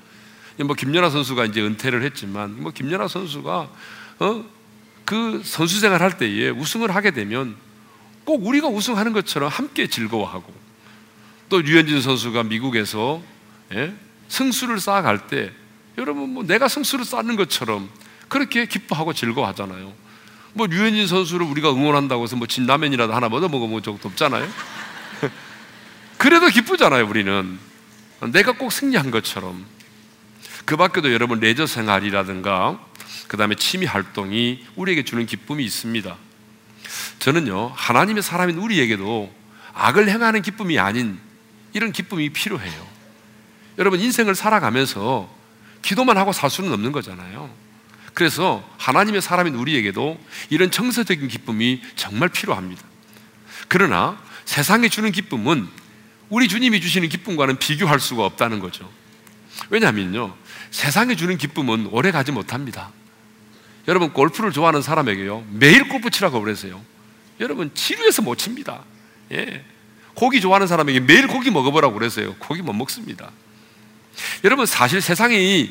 뭐 0.65 0.75
김연아 0.75 1.11
선수가 1.11 1.47
이제 1.47 1.61
은퇴를 1.61 2.03
했지만 2.03 2.61
뭐 2.63 2.73
김연아 2.73 3.09
선수가 3.09 3.71
어? 4.21 4.45
그 5.05 5.43
선수 5.45 5.81
생활 5.81 6.01
할 6.01 6.17
때에 6.17 6.49
우승을 6.51 6.95
하게 6.95 7.11
되면 7.11 7.57
꼭 8.25 8.47
우리가 8.47 8.69
우승하는 8.69 9.13
것처럼 9.13 9.51
함께 9.51 9.87
즐거워하고 9.87 10.53
또 11.49 11.61
류현진 11.61 12.01
선수가 12.01 12.45
미국에서 12.45 13.23
예? 13.73 13.95
승수를 14.29 14.81
쌓아갈 14.81 15.27
때 15.27 15.53
여러분 15.99 16.31
뭐 16.31 16.43
내가 16.43 16.69
승수를 16.69 17.05
쌓는 17.05 17.37
것처럼 17.37 17.89
그렇게 18.29 18.67
기뻐하고 18.67 19.13
즐거워하잖아요. 19.13 19.93
뭐 20.55 20.67
류현진 20.67 21.07
선수를 21.07 21.47
우리가 21.47 21.71
응원한다고 21.71 22.23
해서 22.23 22.37
뭐 22.37 22.47
진라면이라도 22.47 23.13
하나 23.13 23.27
얻어 23.27 23.49
먹어본 23.49 23.83
적도 23.83 24.09
없잖아요. 24.09 24.49
그래도 26.25 26.47
기쁘잖아요, 26.47 27.07
우리는. 27.07 27.59
내가 28.33 28.53
꼭 28.53 28.73
승리한 28.73 29.11
것처럼. 29.11 29.63
그 30.65 30.79
밖에도 30.79 31.13
여러분 31.13 31.39
레저 31.39 31.67
생활이라든가 31.67 32.81
그 33.29 33.37
다음에 33.37 33.55
취미 33.57 33.85
활동이 33.85 34.65
우리에게 34.75 35.05
주는 35.05 35.27
기쁨이 35.27 35.63
있습니다. 35.67 36.17
저는요, 37.19 37.73
하나님의 37.75 38.23
사람인 38.23 38.57
우리에게도 38.57 39.31
악을 39.75 40.09
행하는 40.09 40.41
기쁨이 40.41 40.79
아닌 40.79 41.19
이런 41.75 41.93
기쁨이 41.93 42.31
필요해요. 42.31 42.87
여러분, 43.77 44.01
인생을 44.01 44.35
살아가면서 44.35 45.29
기도만 45.83 46.17
하고 46.17 46.33
살 46.33 46.49
수는 46.49 46.73
없는 46.73 46.93
거잖아요. 46.93 47.51
그래서 48.15 48.67
하나님의 48.79 49.21
사람인 49.21 49.57
우리에게도 49.57 50.19
이런 50.49 50.71
정서적인 50.71 51.29
기쁨이 51.29 51.83
정말 51.97 52.31
필요합니다. 52.31 52.83
그러나 53.69 54.19
세상에 54.47 54.89
주는 54.89 55.13
기쁨은 55.13 55.84
우리 56.35 56.49
주님이 56.49 56.81
주시는 56.81 57.11
기쁨과는 57.11 57.61
비교할 57.61 58.01
수가 58.01 58.25
없다는 58.25 58.59
거죠. 58.59 58.91
왜냐하면요, 59.71 60.35
세상에 60.73 61.15
주는 61.15 61.39
기쁨은 61.39 61.91
오래 61.93 62.11
가지 62.11 62.33
못합니다. 62.33 62.91
여러분 63.87 64.13
골프를 64.13 64.51
좋아하는 64.51 64.83
사람에게요 64.83 65.47
매일 65.53 65.89
골프 65.89 66.11
치라고 66.11 66.41
그러세요. 66.41 66.85
여러분 67.39 67.71
지루해서 67.73 68.23
못 68.23 68.37
칩니다. 68.37 68.83
예. 69.31 69.65
고기 70.15 70.41
좋아하는 70.41 70.67
사람에게 70.67 70.99
매일 70.99 71.29
고기 71.29 71.53
먹어보라고 71.53 71.95
그러세요. 71.95 72.35
고기 72.41 72.63
못 72.63 72.73
먹습니다. 72.73 73.31
여러분 74.43 74.67
사실 74.67 75.01
세상이 75.01 75.71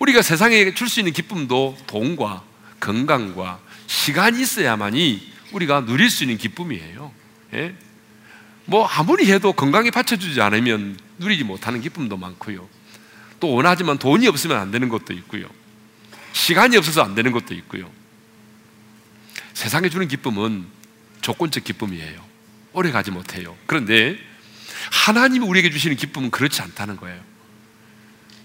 우리가 0.00 0.22
세상에 0.22 0.74
줄 0.74 0.88
수 0.88 0.98
있는 0.98 1.12
기쁨도 1.12 1.78
돈과 1.86 2.42
건강과 2.80 3.60
시간이 3.86 4.42
있어야만이 4.42 5.32
우리가 5.52 5.84
누릴 5.84 6.10
수 6.10 6.24
있는 6.24 6.36
기쁨이에요. 6.36 7.12
예? 7.54 7.76
뭐 8.66 8.86
아무리 8.86 9.30
해도 9.30 9.52
건강에 9.52 9.90
받쳐주지 9.90 10.40
않으면 10.40 10.98
누리지 11.18 11.44
못하는 11.44 11.80
기쁨도 11.80 12.16
많고요. 12.16 12.68
또 13.40 13.52
원하지만 13.52 13.98
돈이 13.98 14.26
없으면 14.26 14.58
안 14.58 14.70
되는 14.70 14.88
것도 14.88 15.12
있고요. 15.12 15.46
시간이 16.32 16.76
없어서 16.76 17.02
안 17.02 17.14
되는 17.14 17.32
것도 17.32 17.54
있고요. 17.54 17.90
세상에 19.52 19.88
주는 19.88 20.08
기쁨은 20.08 20.66
조건적 21.20 21.64
기쁨이에요. 21.64 22.22
오래 22.72 22.90
가지 22.90 23.10
못해요. 23.10 23.56
그런데 23.66 24.18
하나님이 24.90 25.46
우리에게 25.46 25.70
주시는 25.70 25.96
기쁨은 25.96 26.30
그렇지 26.30 26.60
않다는 26.62 26.96
거예요. 26.96 27.20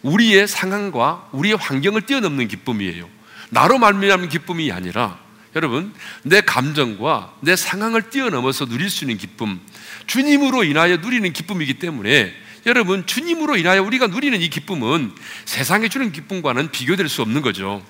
우리의 0.02 0.48
상황과 0.48 1.30
우리의 1.32 1.58
환경을 1.58 2.04
뛰어넘는 2.04 2.48
기쁨이에요. 2.48 3.10
나로 3.50 3.80
말미암은 3.80 4.30
기쁨이 4.30 4.72
아니라 4.72 5.20
여러분 5.56 5.94
내 6.24 6.42
감정과 6.42 7.38
내 7.42 7.56
상황을 7.56 8.10
뛰어넘어서 8.10 8.66
누릴 8.66 8.90
수 8.90 9.04
있는 9.04 9.18
기쁨, 9.18 9.60
주님으로 10.10 10.64
인하여 10.64 10.98
누리는 10.98 11.32
기쁨이기 11.32 11.76
때문에 11.76 12.34
여러분, 12.66 13.06
주님으로 13.06 13.58
인하여 13.58 13.82
우리가 13.84 14.08
누리는 14.08 14.42
이 14.42 14.50
기쁨은 14.50 15.14
세상에 15.46 15.88
주는 15.88 16.12
기쁨과는 16.12 16.72
비교될 16.72 17.08
수 17.08 17.22
없는 17.22 17.42
거죠. 17.42 17.86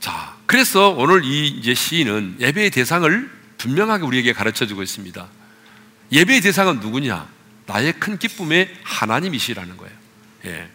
자, 0.00 0.36
그래서 0.46 0.88
오늘 0.90 1.24
이 1.24 1.46
이제 1.46 1.74
시인은 1.74 2.36
예배의 2.40 2.70
대상을 2.70 3.30
분명하게 3.58 4.04
우리에게 4.04 4.32
가르쳐 4.32 4.66
주고 4.66 4.82
있습니다. 4.82 5.28
예배의 6.10 6.40
대상은 6.40 6.80
누구냐? 6.80 7.28
나의 7.66 7.92
큰 8.00 8.18
기쁨의 8.18 8.74
하나님이시라는 8.82 9.76
거예요. 9.76 9.94
예. 10.46 10.70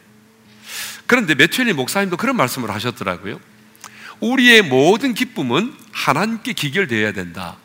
그런데 1.08 1.34
메튜엘 1.34 1.74
목사님도 1.74 2.18
그런 2.18 2.38
말씀을 2.38 2.70
하셨더라고요. 2.70 3.40
우리의 4.20 4.62
모든 4.62 5.16
기쁨은 5.16 5.76
하나님께 5.92 6.54
기결되어야 6.54 7.14
된다. 7.14 7.58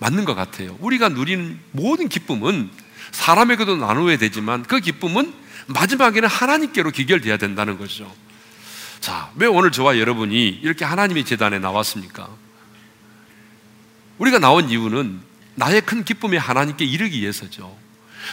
맞는 0.00 0.24
것 0.24 0.34
같아요. 0.34 0.76
우리가 0.80 1.10
누리는 1.10 1.60
모든 1.72 2.08
기쁨은 2.08 2.70
사람에게도 3.12 3.76
나누어야 3.76 4.16
되지만 4.16 4.64
그 4.64 4.80
기쁨은 4.80 5.32
마지막에는 5.66 6.28
하나님께로 6.28 6.90
기결돼야 6.90 7.36
된다는 7.36 7.78
거죠. 7.78 8.12
자, 9.00 9.30
왜 9.36 9.46
오늘 9.46 9.70
저와 9.70 9.98
여러분이 9.98 10.48
이렇게 10.62 10.84
하나님의 10.84 11.24
재단에 11.24 11.58
나왔습니까? 11.58 12.28
우리가 14.18 14.38
나온 14.38 14.68
이유는 14.68 15.20
나의 15.54 15.82
큰 15.82 16.04
기쁨에 16.04 16.36
하나님께 16.36 16.84
이르기 16.84 17.20
위해서죠. 17.20 17.76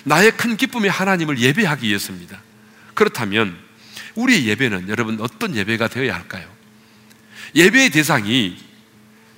나의 0.04 0.32
큰 0.32 0.58
기쁨에 0.58 0.88
하나님을 0.88 1.40
예배하기 1.40 1.88
위해서입니다. 1.88 2.42
그렇다면 2.94 3.58
우리의 4.16 4.48
예배는 4.48 4.90
여러분 4.90 5.20
어떤 5.22 5.56
예배가 5.56 5.90
되어야 5.90 6.16
할까요? 6.16 6.48
예배의 7.56 7.90
대상이 7.92 8.58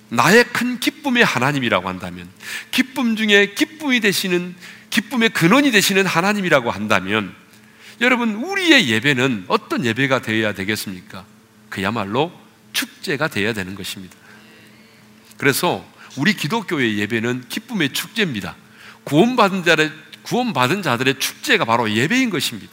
나의 0.09 0.43
큰 0.45 0.79
기쁨의 0.79 1.23
하나님이라고 1.23 1.87
한다면 1.87 2.27
기쁨 2.71 3.15
중에 3.15 3.53
기쁨이 3.53 3.99
되시는 3.99 4.55
기쁨의 4.89 5.29
근원이 5.29 5.71
되시는 5.71 6.05
하나님이라고 6.05 6.71
한다면 6.71 7.33
여러분 8.01 8.35
우리의 8.35 8.89
예배는 8.89 9.45
어떤 9.47 9.85
예배가 9.85 10.21
되어야 10.21 10.53
되겠습니까? 10.53 11.25
그야말로 11.69 12.31
축제가 12.73 13.27
되어야 13.27 13.53
되는 13.53 13.75
것입니다. 13.75 14.15
그래서 15.37 15.85
우리 16.17 16.33
기독교의 16.33 16.97
예배는 16.99 17.45
기쁨의 17.49 17.93
축제입니다. 17.93 18.55
구원받은 19.03 19.63
자들의 19.63 19.91
구원받은 20.23 20.81
자들의 20.81 21.19
축제가 21.19 21.65
바로 21.65 21.89
예배인 21.89 22.29
것입니다. 22.29 22.71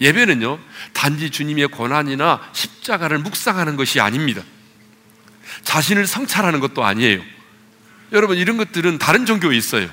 예배는요, 0.00 0.58
단지 0.92 1.30
주님의 1.30 1.68
고난이나 1.68 2.50
십자가를 2.52 3.18
묵상하는 3.18 3.76
것이 3.76 4.00
아닙니다. 4.00 4.42
자신을 5.62 6.06
성찰하는 6.06 6.60
것도 6.60 6.84
아니에요. 6.84 7.20
여러분, 8.12 8.36
이런 8.36 8.56
것들은 8.56 8.98
다른 8.98 9.26
종교에 9.26 9.56
있어요. 9.56 9.88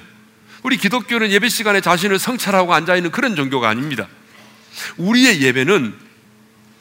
우리 0.63 0.77
기독교는 0.77 1.30
예배 1.32 1.49
시간에 1.49 1.82
자신을 1.82 2.19
성찰하고 2.19 2.73
앉아있는 2.73 3.12
그런 3.12 3.36
종교가 3.36 3.69
아닙니다. 3.69 4.08
우리의 4.97 5.41
예배는 5.41 5.93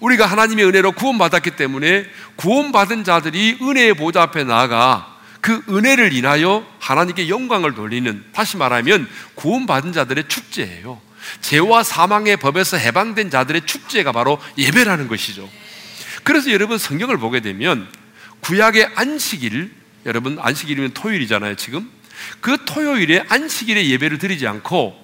우리가 0.00 0.26
하나님의 0.26 0.66
은혜로 0.66 0.92
구원받았기 0.92 1.52
때문에 1.52 2.06
구원받은 2.36 3.04
자들이 3.04 3.58
은혜의 3.62 3.94
보좌 3.94 4.22
앞에 4.22 4.44
나아가 4.44 5.16
그 5.40 5.62
은혜를 5.68 6.12
인하여 6.12 6.66
하나님께 6.80 7.28
영광을 7.28 7.74
돌리는 7.74 8.24
다시 8.32 8.56
말하면 8.56 9.08
구원받은 9.36 9.92
자들의 9.92 10.24
축제예요. 10.28 11.00
죄와 11.40 11.82
사망의 11.82 12.36
법에서 12.36 12.76
해방된 12.76 13.30
자들의 13.30 13.62
축제가 13.66 14.12
바로 14.12 14.40
예배라는 14.58 15.08
것이죠. 15.08 15.48
그래서 16.24 16.50
여러분 16.50 16.78
성경을 16.78 17.18
보게 17.18 17.40
되면 17.40 17.88
구약의 18.46 18.92
안식일 18.94 19.72
여러분 20.06 20.38
안식일이면 20.38 20.92
토요일이잖아요, 20.94 21.56
지금. 21.56 21.90
그 22.40 22.64
토요일에 22.64 23.24
안식일에 23.28 23.88
예배를 23.88 24.18
드리지 24.18 24.46
않고 24.46 24.96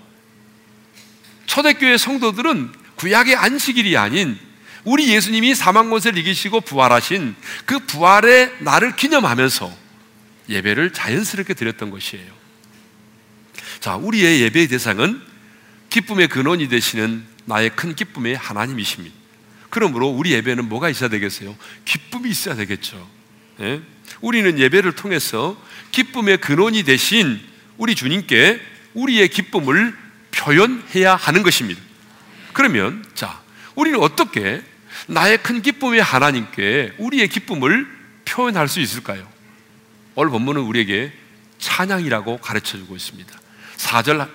초대교회 1.47 1.99
성도들은 1.99 2.73
구약의 2.95 3.35
안식일이 3.35 3.97
아닌 3.97 4.39
우리 4.85 5.13
예수님이 5.13 5.57
사망권세를 5.57 6.19
이기시고 6.19 6.61
부활하신 6.61 7.35
그 7.67 7.81
부활의 7.81 8.59
날을 8.61 8.95
기념하면서 8.95 9.77
예배를 10.49 10.93
자연스럽게 10.93 11.55
드렸던 11.55 11.91
것이에요. 11.91 12.33
자, 13.81 13.97
우리의 13.97 14.41
예배의 14.43 14.69
대상은 14.69 15.21
기쁨의 15.91 16.29
근원이 16.29 16.69
되시는 16.69 17.25
나의 17.47 17.71
큰 17.71 17.97
기쁨의 17.97 18.37
하나님이십니다. 18.37 19.15
그러므로 19.69 20.09
우리 20.11 20.31
예배는 20.31 20.69
뭐가 20.69 20.89
있어야 20.91 21.09
되겠어요? 21.09 21.57
기쁨이 21.85 22.31
있어야 22.31 22.55
되겠죠. 22.55 23.22
예? 23.61 23.81
우리는 24.21 24.59
예배를 24.59 24.93
통해서 24.93 25.57
기쁨의 25.91 26.39
근원이 26.39 26.85
되신 26.85 27.41
우리 27.77 27.95
주님께 27.95 28.61
우리의 28.95 29.29
기쁨을 29.29 29.97
표현해야 30.31 31.17
하는 31.17 31.43
것입니다. 31.43 31.81
그러면 32.53 33.05
자, 33.15 33.41
우리는 33.75 33.99
어떻게 34.01 34.63
나의 35.07 35.43
큰 35.43 35.63
기쁨의 35.63 36.03
하나님께 36.03 36.95
우리의 36.99 37.29
기쁨을 37.29 37.87
표현할 38.25 38.69
수 38.69 38.81
있을까요? 38.81 39.27
오늘 40.15 40.31
본문은 40.31 40.63
우리에게 40.63 41.13
찬양이라고 41.59 42.39
가르쳐 42.39 42.77
주고 42.77 42.97
있습니다. 42.97 43.33
4절 43.77 44.29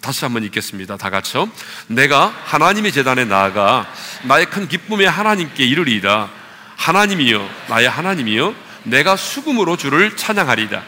다시 0.00 0.24
한번 0.24 0.42
읽겠습니다. 0.44 0.96
다 0.96 1.10
같이요. 1.10 1.50
내가 1.86 2.26
하나님의 2.44 2.92
재단에 2.92 3.24
나아가 3.24 3.90
나의 4.24 4.46
큰 4.46 4.68
기쁨의 4.68 5.08
하나님께 5.08 5.64
이르리이다. 5.64 6.41
하나님이여, 6.82 7.48
나의 7.68 7.88
하나님이여, 7.88 8.54
내가 8.82 9.14
수금으로 9.14 9.76
주를 9.76 10.16
찬양하리다. 10.16 10.82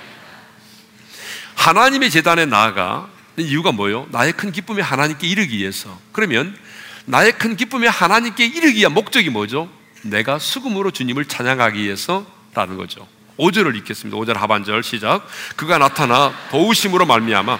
하나님의 1.55 2.11
재단에 2.11 2.47
나아가 2.47 3.09
이유가 3.37 3.71
뭐요? 3.71 4.09
나의 4.11 4.33
큰 4.33 4.51
기쁨의 4.51 4.83
하나님께 4.83 5.29
이르기 5.29 5.57
위해서. 5.57 5.97
그러면 6.11 6.57
나의 7.05 7.39
큰 7.39 7.57
기쁨의 7.57 7.89
하나님께 7.89 8.45
이르기 8.45 8.81
위한 8.81 8.93
목적이 8.93 9.31
뭐죠? 9.31 9.71
내가 10.03 10.41
수금으로 10.41 10.91
주님을 10.91 11.27
찬양하기 11.27 11.81
위해서라는 11.81 12.77
거죠. 12.77 13.07
5절을 13.39 13.77
읽겠습니다. 13.77 14.19
5절 14.19 14.35
하반절 14.35 14.83
시작. 14.83 15.25
그가 15.55 15.79
나타나 15.79 16.35
도우심으로 16.51 17.07
말미암아 17.07 17.59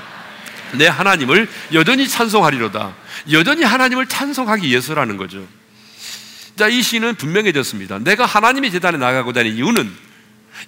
내 0.73 0.89
하나님을 0.89 1.49
여전히 1.73 2.09
찬송하리로다. 2.09 2.95
여전히 3.31 3.63
하나님을 3.63 4.07
찬송하기 4.09 4.67
위해서라는 4.67 5.17
거죠. 5.19 5.47
자, 6.57 6.69
이 6.69 6.83
시는 6.83 7.17
분명해졌습니다. 7.17 7.99
내가 8.01 8.27
하나님의 8.27 8.71
재단에 8.71 8.97
나가고자 8.97 9.41
하는 9.41 9.55
이유는 9.55 9.91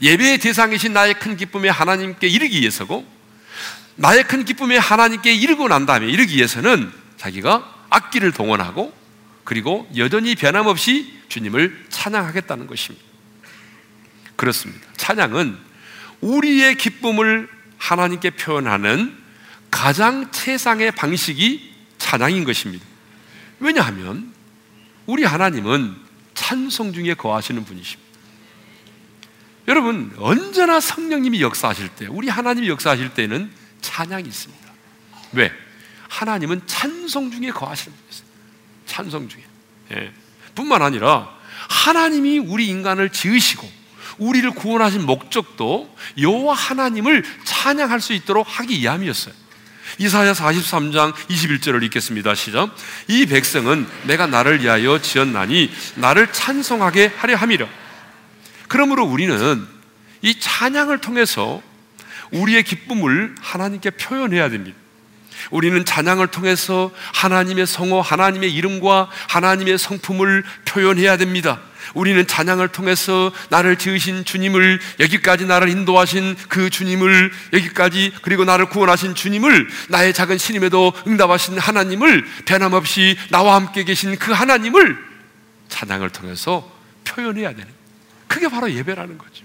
예배의 0.02 0.38
대상이신 0.38 0.92
나의 0.92 1.14
큰 1.18 1.36
기쁨에 1.36 1.68
하나님께 1.68 2.26
이르기 2.26 2.60
위해서고 2.60 3.06
나의 3.94 4.24
큰 4.24 4.44
기쁨에 4.44 4.76
하나님께 4.76 5.32
이르고 5.32 5.68
난 5.68 5.86
다음에 5.86 6.06
이르기 6.08 6.36
위해서는 6.36 6.90
자기가 7.16 7.86
악기를 7.88 8.32
동원하고 8.32 8.92
그리고 9.44 9.88
여전히 9.96 10.34
변함없이 10.34 11.20
주님을 11.28 11.86
찬양하겠다는 11.88 12.66
것입니다. 12.66 13.06
그렇습니다. 14.34 14.86
찬양은 14.96 15.56
우리의 16.20 16.76
기쁨을 16.76 17.48
하나님께 17.78 18.30
표현하는 18.30 19.16
가장 19.70 20.30
최상의 20.32 20.90
방식이 20.92 21.72
찬양인 21.98 22.44
것입니다. 22.44 22.84
왜냐하면 23.60 24.35
우리 25.06 25.24
하나님은 25.24 25.96
찬송 26.34 26.92
중에 26.92 27.14
거하시는 27.14 27.64
분이십니다. 27.64 28.06
여러분, 29.68 30.14
언제나 30.18 30.78
성령님이 30.80 31.40
역사하실 31.40 31.88
때, 31.96 32.06
우리 32.06 32.28
하나님이 32.28 32.68
역사하실 32.68 33.14
때는 33.14 33.50
찬양이 33.80 34.26
있습니다. 34.28 34.66
왜? 35.32 35.52
하나님은 36.08 36.62
찬송 36.66 37.30
중에 37.32 37.50
거하시는 37.50 37.96
분이세요. 37.96 38.28
찬송 38.86 39.28
중에. 39.28 39.42
예. 39.92 40.12
뿐만 40.54 40.82
아니라 40.82 41.28
하나님이 41.68 42.38
우리 42.38 42.68
인간을 42.68 43.10
지으시고 43.10 43.68
우리를 44.18 44.50
구원하신 44.52 45.04
목적도 45.04 45.94
여호와 46.18 46.54
하나님을 46.54 47.24
찬양할 47.44 48.00
수 48.00 48.12
있도록 48.12 48.46
하기 48.48 48.78
위함이었어요. 48.80 49.34
이사야 49.98 50.34
43장 50.34 51.14
21절을 51.14 51.82
읽겠습니다. 51.84 52.34
시작. 52.34 52.74
이 53.08 53.24
백성은 53.24 53.86
내가 54.04 54.26
나를 54.26 54.60
위하여 54.62 55.00
지었나니 55.00 55.70
나를 55.94 56.32
찬송하게 56.32 57.12
하려 57.16 57.36
함이라. 57.36 57.66
그러므로 58.68 59.04
우리는 59.06 59.66
이 60.20 60.38
찬양을 60.38 60.98
통해서 60.98 61.62
우리의 62.30 62.64
기쁨을 62.64 63.34
하나님께 63.40 63.90
표현해야 63.90 64.50
됩니다. 64.50 64.76
우리는 65.50 65.84
찬양을 65.84 66.26
통해서 66.26 66.90
하나님의 67.14 67.66
성호, 67.66 68.00
하나님의 68.02 68.52
이름과 68.52 69.08
하나님의 69.28 69.78
성품을 69.78 70.44
표현해야 70.66 71.16
됩니다. 71.16 71.60
우리는 71.96 72.26
찬양을 72.26 72.68
통해서 72.68 73.32
나를 73.48 73.76
지으신 73.76 74.24
주님을 74.24 74.80
여기까지 75.00 75.46
나를 75.46 75.70
인도하신 75.70 76.36
그 76.48 76.68
주님을 76.68 77.32
여기까지 77.54 78.12
그리고 78.20 78.44
나를 78.44 78.68
구원하신 78.68 79.14
주님을 79.14 79.68
나의 79.88 80.12
작은 80.12 80.36
신임에도 80.36 80.92
응답하신 81.06 81.58
하나님을 81.58 82.26
변함없이 82.44 83.16
나와 83.30 83.54
함께 83.54 83.84
계신 83.84 84.16
그 84.18 84.32
하나님을 84.32 84.98
찬양을 85.68 86.10
통해서 86.10 86.70
표현해야 87.04 87.50
되는 87.50 87.66
그게 88.28 88.48
바로 88.48 88.70
예배라는 88.70 89.16
거죠. 89.16 89.44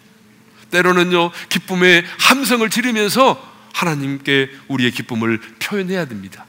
때로는요 0.72 1.32
기쁨의 1.48 2.04
함성을 2.20 2.70
지르면서 2.70 3.42
하나님께 3.74 4.50
우리의 4.68 4.92
기쁨을 4.92 5.40
표현해야 5.60 6.06
됩니다. 6.06 6.46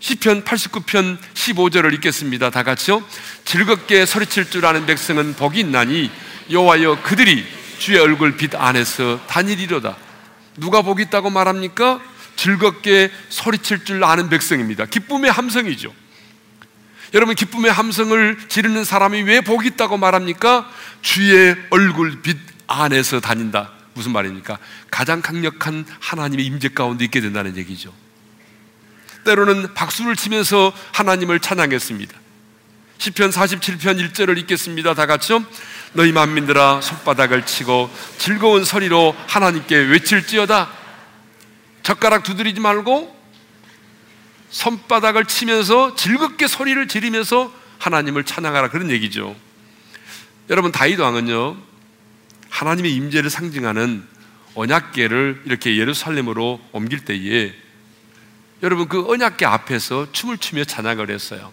시편 0.00 0.44
89편 0.44 1.18
15절을 1.34 1.92
읽겠습니다. 1.94 2.50
다 2.50 2.62
같이요. 2.62 3.02
즐겁게 3.44 4.06
소리칠 4.06 4.50
줄 4.50 4.64
아는 4.64 4.86
백성은 4.86 5.34
복이 5.34 5.60
있나니 5.60 6.10
여호와여 6.50 7.02
그들이 7.02 7.44
주의 7.78 7.98
얼굴 7.98 8.36
빛 8.36 8.54
안에서 8.54 9.20
다니리로다. 9.26 9.96
누가 10.56 10.82
복이 10.82 11.04
있다고 11.04 11.30
말합니까? 11.30 12.00
즐겁게 12.36 13.10
소리칠 13.28 13.84
줄 13.84 14.04
아는 14.04 14.28
백성입니다. 14.28 14.86
기쁨의 14.86 15.30
함성이죠. 15.30 15.92
여러분 17.14 17.34
기쁨의 17.34 17.72
함성을 17.72 18.38
지르는 18.48 18.84
사람이 18.84 19.22
왜 19.22 19.40
복이 19.40 19.68
있다고 19.68 19.96
말합니까? 19.96 20.70
주의 21.02 21.56
얼굴 21.70 22.22
빛 22.22 22.36
안에서 22.66 23.20
다닌다. 23.20 23.72
무슨 23.94 24.12
말입니까? 24.12 24.58
가장 24.90 25.22
강력한 25.22 25.84
하나님의 26.00 26.46
임재 26.46 26.68
가운데 26.68 27.04
있게 27.04 27.20
된다는 27.20 27.56
얘기죠. 27.56 27.92
때로는 29.28 29.74
박수를 29.74 30.16
치면서 30.16 30.72
하나님을 30.92 31.40
찬양했습니다. 31.40 32.18
시편 32.96 33.30
47편 33.30 34.10
1절을 34.12 34.38
읽겠습니다. 34.38 34.94
다 34.94 35.04
같이요. 35.04 35.44
너희 35.92 36.12
만민들아 36.12 36.80
손바닥을 36.80 37.44
치고 37.44 37.90
즐거운 38.16 38.64
소리로 38.64 39.14
하나님께 39.26 39.76
외칠지어다. 39.76 40.70
젓가락 41.82 42.22
두드리지 42.22 42.60
말고 42.60 43.16
손바닥을 44.48 45.26
치면서 45.26 45.94
즐겁게 45.94 46.46
소리를 46.46 46.88
지르면서 46.88 47.52
하나님을 47.78 48.24
찬양하라 48.24 48.70
그런 48.70 48.90
얘기죠. 48.90 49.36
여러분 50.48 50.72
다윗 50.72 50.98
왕은요 50.98 51.58
하나님의 52.48 52.94
임재를 52.94 53.28
상징하는 53.28 54.06
언약궤를 54.54 55.42
이렇게 55.44 55.76
예루살렘으로 55.76 56.60
옮길 56.72 57.04
때에 57.04 57.67
여러분 58.62 58.88
그 58.88 59.08
언약궤 59.08 59.46
앞에서 59.46 60.10
춤을 60.12 60.38
추며 60.38 60.64
찬양을 60.64 61.10
했어요. 61.10 61.52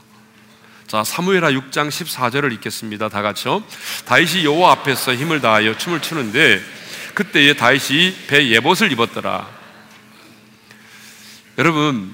자, 0.88 1.04
사무엘하 1.04 1.52
6장 1.52 1.90
14절을 1.90 2.54
읽겠습니다. 2.54 3.10
다 3.10 3.22
같이요. 3.22 3.64
다윗이 4.06 4.46
여호와 4.46 4.72
앞에서 4.74 5.16
힘을 5.16 5.42
다하여 5.42 5.78
춤을 5.78 6.02
추는데 6.02 6.62
그때에 7.14 7.56
다윗이 7.56 8.28
배 8.28 8.50
예봇을 8.50 8.92
입었더라. 8.92 9.50
여러분 11.58 12.14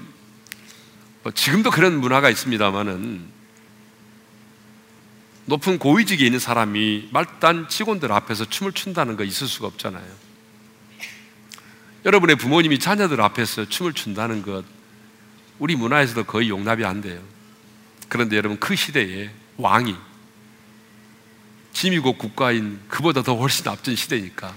뭐 1.22 1.32
지금도 1.32 1.70
그런 1.70 2.00
문화가 2.00 2.30
있습니다만은 2.30 3.32
높은 5.46 5.78
고위직에 5.78 6.24
있는 6.24 6.38
사람이 6.38 7.08
말단 7.10 7.68
직원들 7.68 8.12
앞에서 8.12 8.44
춤을 8.44 8.72
춘다는 8.72 9.16
거 9.16 9.24
있을 9.24 9.48
수가 9.48 9.66
없잖아요. 9.66 10.06
여러분의 12.04 12.36
부모님이 12.36 12.78
자녀들 12.78 13.20
앞에서 13.20 13.68
춤을 13.68 13.92
춘다는 13.92 14.42
것 14.42 14.64
우리 15.62 15.76
문화에서도 15.76 16.24
거의 16.24 16.48
용납이 16.48 16.84
안 16.84 17.00
돼요. 17.00 17.22
그런데 18.08 18.36
여러분 18.36 18.58
그 18.58 18.74
시대에 18.74 19.30
왕이 19.58 19.94
지미국 21.72 22.18
국가인 22.18 22.80
그보다 22.88 23.22
더 23.22 23.36
훨씬 23.36 23.68
앞전 23.68 23.94
시대니까 23.94 24.52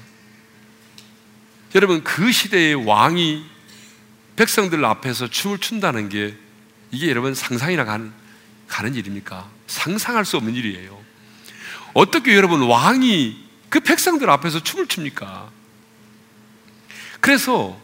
여러분 1.76 2.04
그 2.04 2.32
시대의 2.32 2.88
왕이 2.88 3.46
백성들 4.36 4.84
앞에서 4.84 5.28
춤을 5.28 5.60
춘다는 5.60 6.10
게 6.10 6.36
이게 6.90 7.08
여러분 7.08 7.36
상상이나 7.36 7.86
가는, 7.86 8.12
가는 8.68 8.96
일입니까? 8.96 9.48
상상할 9.68 10.26
수 10.26 10.38
없는 10.38 10.56
일이에요. 10.56 11.00
어떻게 11.94 12.36
여러분 12.36 12.64
왕이 12.64 13.46
그 13.70 13.80
백성들 13.80 14.28
앞에서 14.32 14.64
춤을 14.64 14.88
춥니까? 14.88 15.52
그래서 17.20 17.80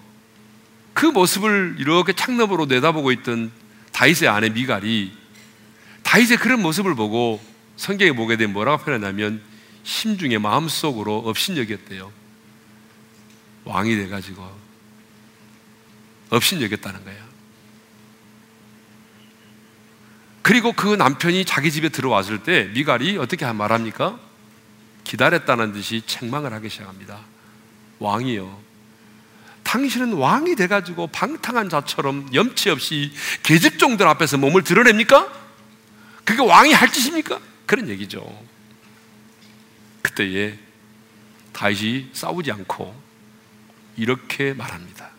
그 0.94 1.06
모습을 1.06 1.76
이렇게 1.80 2.14
창너으로 2.14 2.66
내다보고 2.66 3.12
있던 3.12 3.52
다윗의 3.92 4.28
아내 4.28 4.50
미갈이 4.50 5.12
다윗의 6.04 6.38
그런 6.38 6.62
모습을 6.62 6.96
보고 6.96 7.42
성경에 7.78 8.12
보게 8.12 8.36
되면 8.38 8.54
뭐라고 8.54 8.84
표현하냐면 8.84 9.42
심중에 9.84 10.38
마음속으로 10.38 11.20
업신여겼대요. 11.20 12.12
왕이 13.66 13.96
돼가지고 13.96 14.62
업신여겼다는 16.30 17.04
거예요. 17.04 17.32
그리고 20.42 20.74
그 20.74 20.96
남편이 20.96 21.46
자기 21.46 21.72
집에 21.72 21.90
들어왔을 21.90 22.44
때 22.44 22.66
미갈이 22.74 23.18
어떻게 23.18 23.50
말합니까? 23.52 24.20
기다렸다는 25.04 25.74
듯이 25.74 26.02
책망을 26.06 26.54
하기 26.54 26.70
시작합니다. 26.70 27.20
왕이요. 28.00 28.71
당신은 29.72 30.12
왕이 30.16 30.58
돼가지고 30.58 31.08
방탕한 31.08 31.70
자처럼 31.70 32.28
염치 32.34 32.70
없이 32.70 33.14
계집종들 33.42 34.06
앞에서 34.06 34.36
몸을 34.38 34.64
드러냅니까? 34.64 35.32
그게 36.26 36.42
왕이 36.42 36.74
할 36.74 36.92
짓입니까? 36.92 37.40
그런 37.66 37.88
얘기죠. 37.88 38.22
그때에 40.02 40.60
다윗이 41.54 42.10
싸우지 42.12 42.52
않고 42.52 43.02
이렇게 43.96 44.54
말합니다. 44.54 45.10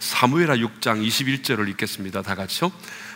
사무엘하 0.00 0.56
6장 0.56 1.02
21절을 1.06 1.70
읽겠습니다. 1.70 2.20
다 2.20 2.34
같이요. 2.34 2.70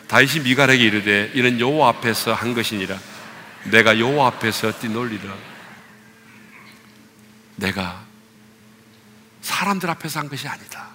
다윗이 0.09 0.45
미갈에게 0.45 0.83
이르되 0.83 1.33
이는 1.35 1.61
여호와 1.61 1.90
앞에서 1.90 2.33
한 2.33 2.55
것이니라. 2.55 2.99
내가 3.64 3.99
여호와 3.99 4.29
앞에서 4.29 4.73
뛰놀리라. 4.79 5.37
내가 7.57 8.06
사람들 9.47 9.89
앞에서 9.91 10.19
한 10.19 10.29
것이 10.29 10.49
아니다. 10.49 10.89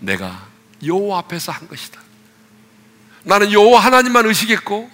내가 0.00 0.48
여호와 0.84 1.20
앞에서 1.20 1.52
한 1.52 1.68
것이다. 1.68 2.00
나는 3.22 3.52
여호와 3.52 3.78
하나님만 3.80 4.26
의식했고 4.26 4.90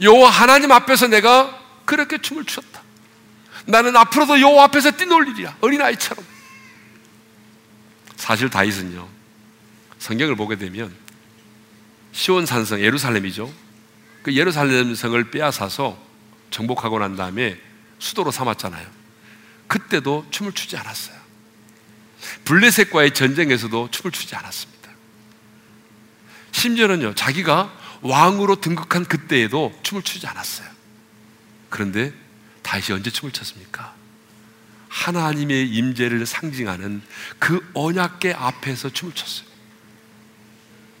여호와 0.00 0.30
하나님 0.30 0.72
앞에서 0.72 1.08
내가 1.08 1.62
그렇게 1.84 2.18
춤을 2.18 2.46
췄다. 2.46 2.80
나는 3.66 3.94
앞으로도 3.96 4.40
여호와 4.40 4.64
앞에서 4.64 4.92
뛰놀리리라 4.92 5.58
어린아이처럼. 5.60 6.24
사실 8.16 8.48
다윗은요 8.48 9.06
성경을 9.98 10.36
보게 10.36 10.56
되면 10.56 10.94
시온 12.12 12.46
산성 12.46 12.80
예루살렘이죠. 12.80 13.52
그 14.22 14.34
예루살렘 14.34 14.94
성을 14.94 15.30
빼앗아서 15.30 15.98
정복하고 16.50 16.98
난 16.98 17.14
다음에 17.14 17.60
수도로 17.98 18.30
삼았잖아요. 18.30 18.86
그때도 19.66 20.26
춤을 20.30 20.52
추지 20.52 20.78
않았어요. 20.78 21.25
블레셋과의 22.46 23.12
전쟁에서도 23.12 23.90
춤을 23.90 24.12
추지 24.12 24.34
않았습니다. 24.34 24.90
심지어는요, 26.52 27.14
자기가 27.14 27.72
왕으로 28.00 28.60
등극한 28.60 29.04
그때에도 29.04 29.78
춤을 29.82 30.02
추지 30.02 30.26
않았어요. 30.26 30.68
그런데 31.68 32.12
다시 32.62 32.92
언제 32.92 33.10
춤을 33.10 33.32
췄습니까? 33.32 33.94
하나님의 34.88 35.68
임재를 35.68 36.24
상징하는 36.24 37.02
그 37.38 37.68
언약계 37.74 38.32
앞에서 38.32 38.90
춤을 38.90 39.12
췄어요. 39.12 39.46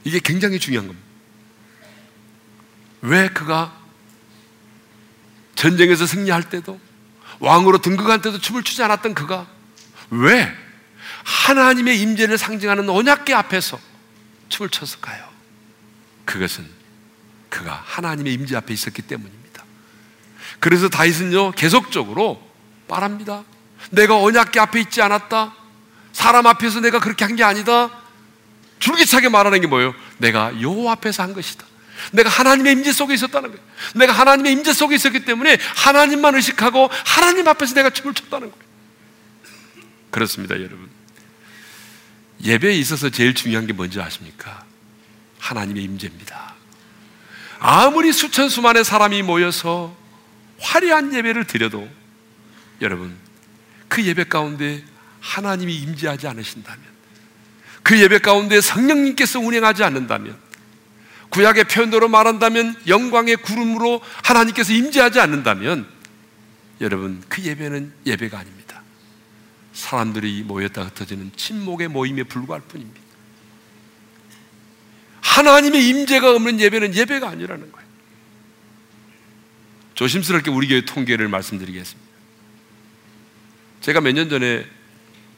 이게 0.04 0.18
굉장히 0.18 0.58
중요한 0.58 0.88
겁니다. 0.88 1.06
왜 3.02 3.28
그가 3.28 3.76
전쟁에서 5.54 6.06
승리할 6.06 6.50
때도 6.50 6.80
왕으로 7.38 7.78
등극할 7.78 8.20
때도 8.20 8.40
춤을 8.40 8.64
추지 8.64 8.82
않았던 8.82 9.14
그가 9.14 9.48
왜 10.10 10.65
하나님의 11.26 12.00
임재를 12.00 12.38
상징하는 12.38 12.88
언약계 12.88 13.34
앞에서 13.34 13.80
춤을 14.48 14.70
췄을까요? 14.70 15.26
그것은 16.24 16.64
그가 17.50 17.82
하나님의 17.84 18.32
임재 18.34 18.54
앞에 18.56 18.72
있었기 18.72 19.02
때문입니다. 19.02 19.64
그래서 20.60 20.88
다윗은요 20.88 21.52
계속적으로 21.52 22.40
말합니다. 22.86 23.42
내가 23.90 24.16
언약계 24.22 24.60
앞에 24.60 24.80
있지 24.82 25.02
않았다. 25.02 25.54
사람 26.12 26.46
앞에서 26.46 26.80
내가 26.80 27.00
그렇게 27.00 27.24
한 27.24 27.34
게 27.34 27.42
아니다. 27.42 27.90
줄기차게 28.78 29.28
말하는 29.28 29.60
게 29.60 29.66
뭐예요? 29.66 29.94
내가 30.18 30.60
요 30.62 30.88
앞에서 30.90 31.24
한 31.24 31.34
것이다. 31.34 31.66
내가 32.12 32.30
하나님의 32.30 32.72
임재 32.74 32.92
속에 32.92 33.14
있었다는 33.14 33.50
거예요. 33.50 33.64
내가 33.96 34.12
하나님의 34.12 34.52
임재 34.52 34.72
속에 34.72 34.94
있었기 34.94 35.24
때문에 35.24 35.58
하나님만 35.74 36.36
의식하고 36.36 36.88
하나님 37.04 37.48
앞에서 37.48 37.74
내가 37.74 37.90
춤을 37.90 38.14
췄다는 38.14 38.50
거예요. 38.52 38.64
그렇습니다, 40.10 40.54
여러분. 40.56 40.95
예배에 42.44 42.72
있어서 42.74 43.10
제일 43.10 43.34
중요한 43.34 43.66
게 43.66 43.72
뭔지 43.72 44.00
아십니까? 44.00 44.64
하나님의 45.38 45.82
임재입니다. 45.84 46.54
아무리 47.58 48.12
수천 48.12 48.48
수만의 48.48 48.84
사람이 48.84 49.22
모여서 49.22 49.96
화려한 50.60 51.14
예배를 51.14 51.46
드려도 51.46 51.88
여러분 52.80 53.16
그 53.88 54.04
예배 54.04 54.24
가운데 54.24 54.84
하나님이 55.20 55.74
임재하지 55.76 56.26
않으신다면 56.28 56.80
그 57.82 58.00
예배 58.00 58.18
가운데 58.18 58.60
성령님께서 58.60 59.40
운행하지 59.40 59.84
않는다면 59.84 60.36
구약의 61.30 61.64
표현으로 61.64 62.08
말한다면 62.08 62.76
영광의 62.86 63.36
구름으로 63.36 64.00
하나님께서 64.24 64.72
임재하지 64.72 65.20
않는다면 65.20 65.86
여러분 66.80 67.22
그 67.28 67.42
예배는 67.42 67.92
예배가 68.06 68.38
아닙니다. 68.38 68.55
사람들이 69.76 70.42
모였다 70.42 70.84
흩어지는 70.84 71.32
침묵의 71.36 71.88
모임에 71.88 72.22
불과할 72.22 72.62
뿐입니다. 72.62 72.98
하나님의 75.20 75.86
임재가 75.88 76.34
없는 76.34 76.58
예배는 76.60 76.94
예배가 76.94 77.28
아니라는 77.28 77.70
거예요. 77.70 77.86
조심스럽게 79.94 80.50
우리 80.50 80.68
교회 80.68 80.82
통계를 80.82 81.28
말씀드리겠습니다. 81.28 82.10
제가 83.82 84.00
몇 84.00 84.12
년 84.12 84.30
전에 84.30 84.66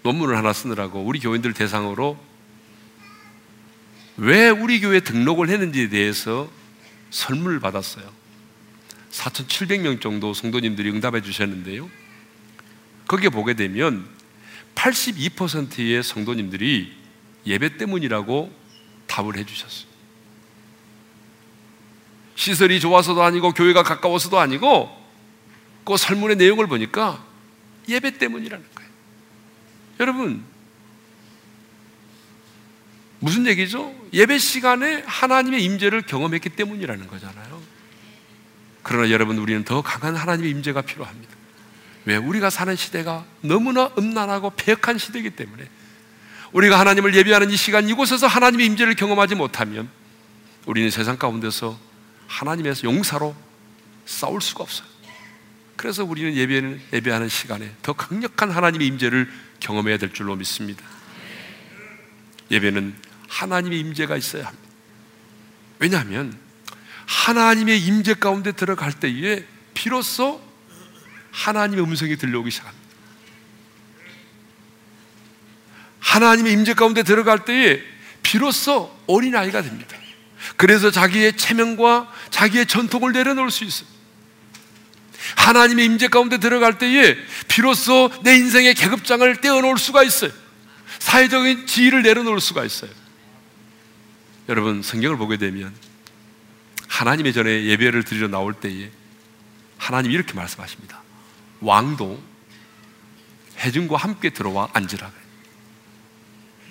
논문을 0.04 0.36
하나 0.36 0.52
쓰느라고 0.52 1.02
우리 1.02 1.18
교인들 1.18 1.52
대상으로 1.52 2.16
왜 4.18 4.50
우리 4.50 4.80
교회 4.80 5.00
등록을 5.00 5.48
했는지에 5.48 5.88
대해서 5.88 6.48
선물을 7.10 7.58
받았어요. 7.58 8.08
4,700명 9.10 10.00
정도 10.00 10.32
성도님들이 10.32 10.90
응답해 10.90 11.22
주셨는데요. 11.22 11.90
거기에 13.08 13.30
보게 13.30 13.54
되면 13.54 14.17
82%의 14.78 16.02
성도님들이 16.02 16.96
예배 17.46 17.78
때문이라고 17.78 18.52
답을 19.08 19.36
해 19.36 19.44
주셨어요. 19.44 19.88
시설이 22.36 22.78
좋아서도 22.78 23.22
아니고 23.22 23.52
교회가 23.52 23.82
가까워서도 23.82 24.38
아니고 24.38 24.96
그 25.84 25.96
설문의 25.96 26.36
내용을 26.36 26.68
보니까 26.68 27.24
예배 27.88 28.18
때문이라는 28.18 28.64
거예요. 28.74 28.90
여러분 29.98 30.44
무슨 33.18 33.46
얘기죠? 33.46 33.92
예배 34.12 34.38
시간에 34.38 35.02
하나님의 35.06 35.64
임재를 35.64 36.02
경험했기 36.02 36.50
때문이라는 36.50 37.08
거잖아요. 37.08 37.60
그러나 38.84 39.10
여러분 39.10 39.38
우리는 39.38 39.64
더 39.64 39.82
강한 39.82 40.14
하나님의 40.14 40.50
임재가 40.52 40.82
필요합니다. 40.82 41.37
왜? 42.08 42.16
우리가 42.16 42.48
사는 42.48 42.74
시대가 42.74 43.26
너무나 43.42 43.90
음란하고 43.98 44.50
폐역한 44.56 44.96
시대이기 44.96 45.28
때문에 45.28 45.68
우리가 46.52 46.80
하나님을 46.80 47.14
예배하는 47.14 47.50
이 47.50 47.56
시간 47.58 47.86
이곳에서 47.86 48.26
하나님의 48.26 48.64
임재를 48.64 48.94
경험하지 48.94 49.34
못하면 49.34 49.90
우리는 50.64 50.90
세상 50.90 51.18
가운데서 51.18 51.78
하나님에서 52.26 52.84
용사로 52.84 53.36
싸울 54.06 54.40
수가 54.40 54.64
없어요. 54.64 54.88
그래서 55.76 56.02
우리는 56.02 56.34
예배는 56.34 56.80
예배하는 56.94 57.28
시간에 57.28 57.70
더 57.82 57.92
강력한 57.92 58.50
하나님의 58.50 58.86
임재를 58.86 59.30
경험해야 59.60 59.98
될 59.98 60.14
줄로 60.14 60.34
믿습니다. 60.34 60.82
예배는 62.50 62.96
하나님의 63.28 63.80
임재가 63.80 64.16
있어야 64.16 64.46
합니다. 64.46 64.68
왜냐하면 65.78 66.34
하나님의 67.04 67.78
임재 67.82 68.14
가운데 68.14 68.52
들어갈 68.52 68.94
때에 68.94 69.44
비로소 69.74 70.47
하나님의 71.30 71.84
음성이 71.84 72.16
들려오기 72.16 72.50
시작합니다. 72.50 72.88
하나님의 76.00 76.52
임재 76.52 76.74
가운데 76.74 77.02
들어갈 77.02 77.44
때에 77.44 77.82
비로소 78.22 78.96
어린아이가 79.06 79.62
됩니다. 79.62 79.96
그래서 80.56 80.90
자기의 80.90 81.36
체면과 81.36 82.12
자기의 82.30 82.66
전통을 82.66 83.12
내려놓을 83.12 83.50
수 83.50 83.64
있어요. 83.64 83.88
하나님의 85.36 85.84
임재 85.84 86.08
가운데 86.08 86.38
들어갈 86.38 86.78
때에 86.78 87.16
비로소 87.48 88.10
내 88.22 88.36
인생의 88.36 88.74
계급장을 88.74 89.40
떼어놓을 89.40 89.78
수가 89.78 90.02
있어요. 90.02 90.30
사회적인 90.98 91.66
지위를 91.66 92.02
내려놓을 92.02 92.40
수가 92.40 92.64
있어요. 92.64 92.90
여러분 94.48 94.82
성경을 94.82 95.16
보게 95.18 95.36
되면 95.36 95.74
하나님의 96.88 97.32
전에 97.32 97.64
예배를 97.64 98.02
드리러 98.04 98.28
나올 98.28 98.54
때에 98.54 98.90
하나님 99.76 100.10
이렇게 100.10 100.32
말씀하십니다. 100.32 101.02
왕도 101.60 102.22
해중과 103.58 103.96
함께 103.96 104.30
들어와 104.30 104.68
앉으라. 104.72 105.10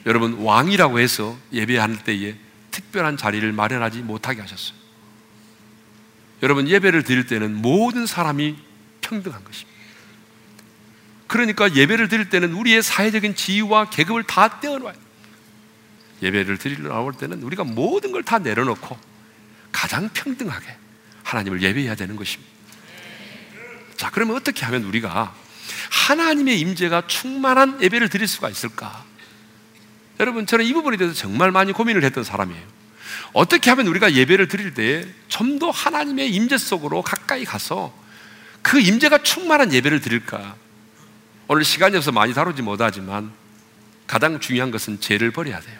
여러분 0.05 0.33
왕이라고 0.33 0.99
해서 0.99 1.37
예배할 1.51 2.03
때에 2.03 2.35
특별한 2.71 3.17
자리를 3.17 3.51
마련하지 3.51 3.99
못하게 3.99 4.41
하셨어요. 4.41 4.77
여러분 6.43 6.67
예배를 6.67 7.03
드릴 7.03 7.25
때는 7.25 7.55
모든 7.55 8.05
사람이 8.05 8.55
평등한 9.01 9.43
것입니다. 9.43 9.77
그러니까 11.27 11.73
예배를 11.75 12.07
드릴 12.07 12.29
때는 12.29 12.53
우리의 12.53 12.81
사회적인 12.81 13.35
지위와 13.35 13.89
계급을 13.89 14.23
다 14.23 14.59
떼어놔요. 14.61 14.95
예배를 16.21 16.57
드리러 16.57 16.89
나올 16.89 17.13
때는 17.13 17.43
우리가 17.43 17.63
모든 17.63 18.11
걸 18.11 18.23
다 18.23 18.39
내려놓고 18.39 18.97
가장 19.71 20.09
평등하게 20.09 20.75
하나님을 21.23 21.61
예배해야 21.61 21.95
되는 21.95 22.15
것입니다. 22.15 22.56
자, 23.97 24.09
그러면 24.11 24.35
어떻게 24.35 24.63
하면 24.65 24.83
우리가 24.83 25.33
하나님의 25.89 26.59
임재가 26.59 27.07
충만한 27.07 27.81
예배를 27.81 28.09
드릴 28.09 28.27
수가 28.27 28.49
있을까? 28.49 29.03
여러분, 30.19 30.45
저는 30.45 30.65
이 30.65 30.73
부분에 30.73 30.97
대해서 30.97 31.15
정말 31.15 31.51
많이 31.51 31.73
고민을 31.73 32.03
했던 32.03 32.23
사람이에요. 32.23 32.77
어떻게 33.33 33.69
하면 33.71 33.87
우리가 33.87 34.13
예배를 34.13 34.47
드릴 34.47 34.73
때좀더 34.73 35.69
하나님의 35.71 36.31
임재 36.31 36.57
속으로 36.57 37.01
가까이 37.01 37.43
가서 37.43 37.93
그 38.61 38.79
임재가 38.79 39.23
충만한 39.23 39.73
예배를 39.73 40.01
드릴까? 40.01 40.55
오늘 41.47 41.63
시간이 41.63 41.95
없어서 41.95 42.11
많이 42.11 42.33
다루지 42.33 42.61
못하지만 42.61 43.31
가장 44.05 44.39
중요한 44.39 44.71
것은 44.71 44.99
죄를 44.99 45.31
버려야 45.31 45.59
돼요. 45.59 45.79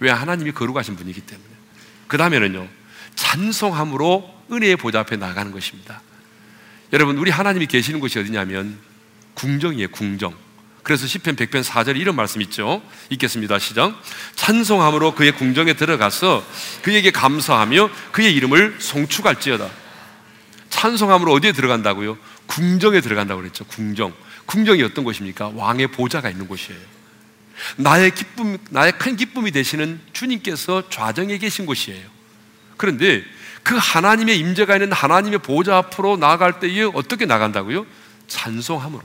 왜 0.00 0.10
하나님이 0.10 0.52
거룩하신 0.52 0.96
분이기 0.96 1.20
때문에. 1.20 1.48
그 2.08 2.16
다음에는요, 2.16 2.68
찬송함으로 3.14 4.44
은혜의 4.52 4.76
보좌 4.76 5.00
앞에 5.00 5.16
나가는 5.16 5.50
것입니다. 5.50 6.02
여러분, 6.92 7.18
우리 7.18 7.30
하나님이 7.30 7.66
계시는 7.66 8.00
곳이 8.00 8.18
어디냐면 8.18 8.78
궁정이에요, 9.34 9.88
궁정. 9.88 10.34
그래서 10.84 11.04
10편 11.04 11.36
100편 11.36 11.64
4절에 11.64 11.98
이런 11.98 12.14
말씀 12.14 12.40
있죠. 12.42 12.80
읽겠습니다. 13.10 13.58
시작. 13.58 14.00
찬송함으로 14.36 15.16
그의 15.16 15.32
궁정에 15.32 15.72
들어가서 15.72 16.46
그에게 16.82 17.10
감사하며 17.10 17.90
그의 18.12 18.32
이름을 18.36 18.76
송축할지어다. 18.78 19.68
찬송함으로 20.70 21.32
어디에 21.32 21.50
들어간다고요? 21.50 22.16
궁정에 22.46 23.00
들어간다고 23.00 23.40
그랬죠. 23.40 23.64
궁정. 23.64 24.14
궁정이 24.46 24.80
어떤 24.84 25.02
곳입니까? 25.04 25.50
왕의 25.54 25.88
보좌가 25.88 26.30
있는 26.30 26.46
곳이에요. 26.46 26.78
나의 27.78 28.14
기쁨, 28.14 28.56
나의 28.70 28.92
큰 28.96 29.16
기쁨이 29.16 29.50
되시는 29.50 30.00
주님께서 30.12 30.88
좌정에 30.88 31.38
계신 31.38 31.66
곳이에요. 31.66 32.06
그런데 32.76 33.24
그 33.66 33.74
하나님의 33.76 34.38
임재가 34.38 34.76
있는 34.76 34.92
하나님의 34.92 35.40
보좌 35.40 35.76
앞으로 35.78 36.16
나아갈 36.16 36.60
때에 36.60 36.84
어떻게 36.84 37.26
나간다고요? 37.26 37.84
찬송함으로. 38.28 39.02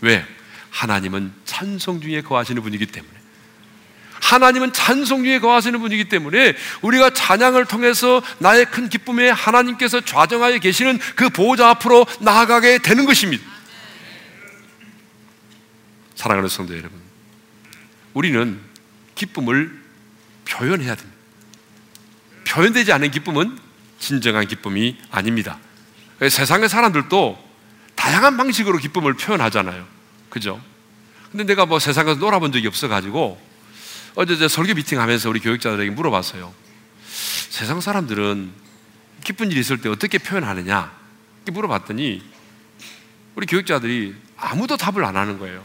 왜? 0.00 0.26
하나님은 0.70 1.34
찬송 1.44 2.00
중에 2.00 2.22
거하시는 2.22 2.62
분이기 2.62 2.86
때문에. 2.86 3.12
하나님은 4.22 4.72
찬송 4.72 5.24
중에 5.24 5.38
거하시는 5.38 5.78
분이기 5.78 6.06
때문에 6.06 6.56
우리가 6.80 7.10
찬양을 7.10 7.66
통해서 7.66 8.22
나의 8.38 8.70
큰 8.70 8.88
기쁨에 8.88 9.28
하나님께서 9.28 10.00
좌정하여 10.00 10.60
계시는 10.60 10.98
그 11.14 11.28
보호자 11.28 11.68
앞으로 11.68 12.06
나아가게 12.20 12.78
되는 12.78 13.04
것입니다. 13.04 13.44
사랑하는 16.14 16.48
성도 16.48 16.72
여러분, 16.72 16.98
우리는 18.14 18.58
기쁨을 19.14 19.78
표현해야 20.48 20.94
됩니다. 20.94 21.20
표현되지 22.48 22.92
않은 22.94 23.10
기쁨은 23.10 23.68
진정한 24.00 24.48
기쁨이 24.48 24.98
아닙니다. 25.12 25.58
세상의 26.20 26.68
사람들도 26.68 27.50
다양한 27.94 28.36
방식으로 28.36 28.78
기쁨을 28.78 29.14
표현하잖아요. 29.14 29.86
그죠? 30.30 30.60
근데 31.30 31.44
내가 31.44 31.66
뭐 31.66 31.78
세상에서 31.78 32.18
놀아본 32.18 32.50
적이 32.50 32.66
없어가지고 32.66 33.40
어제 34.16 34.36
제 34.36 34.48
설교 34.48 34.74
미팅 34.74 35.00
하면서 35.00 35.30
우리 35.30 35.38
교육자들에게 35.38 35.90
물어봤어요. 35.92 36.52
세상 37.04 37.80
사람들은 37.80 38.50
기쁜 39.22 39.50
일이 39.50 39.60
있을 39.60 39.78
때 39.78 39.88
어떻게 39.88 40.18
표현하느냐? 40.18 40.90
이렇게 41.36 41.52
물어봤더니 41.52 42.22
우리 43.36 43.46
교육자들이 43.46 44.14
아무도 44.36 44.76
답을 44.76 45.04
안 45.04 45.16
하는 45.16 45.38
거예요. 45.38 45.62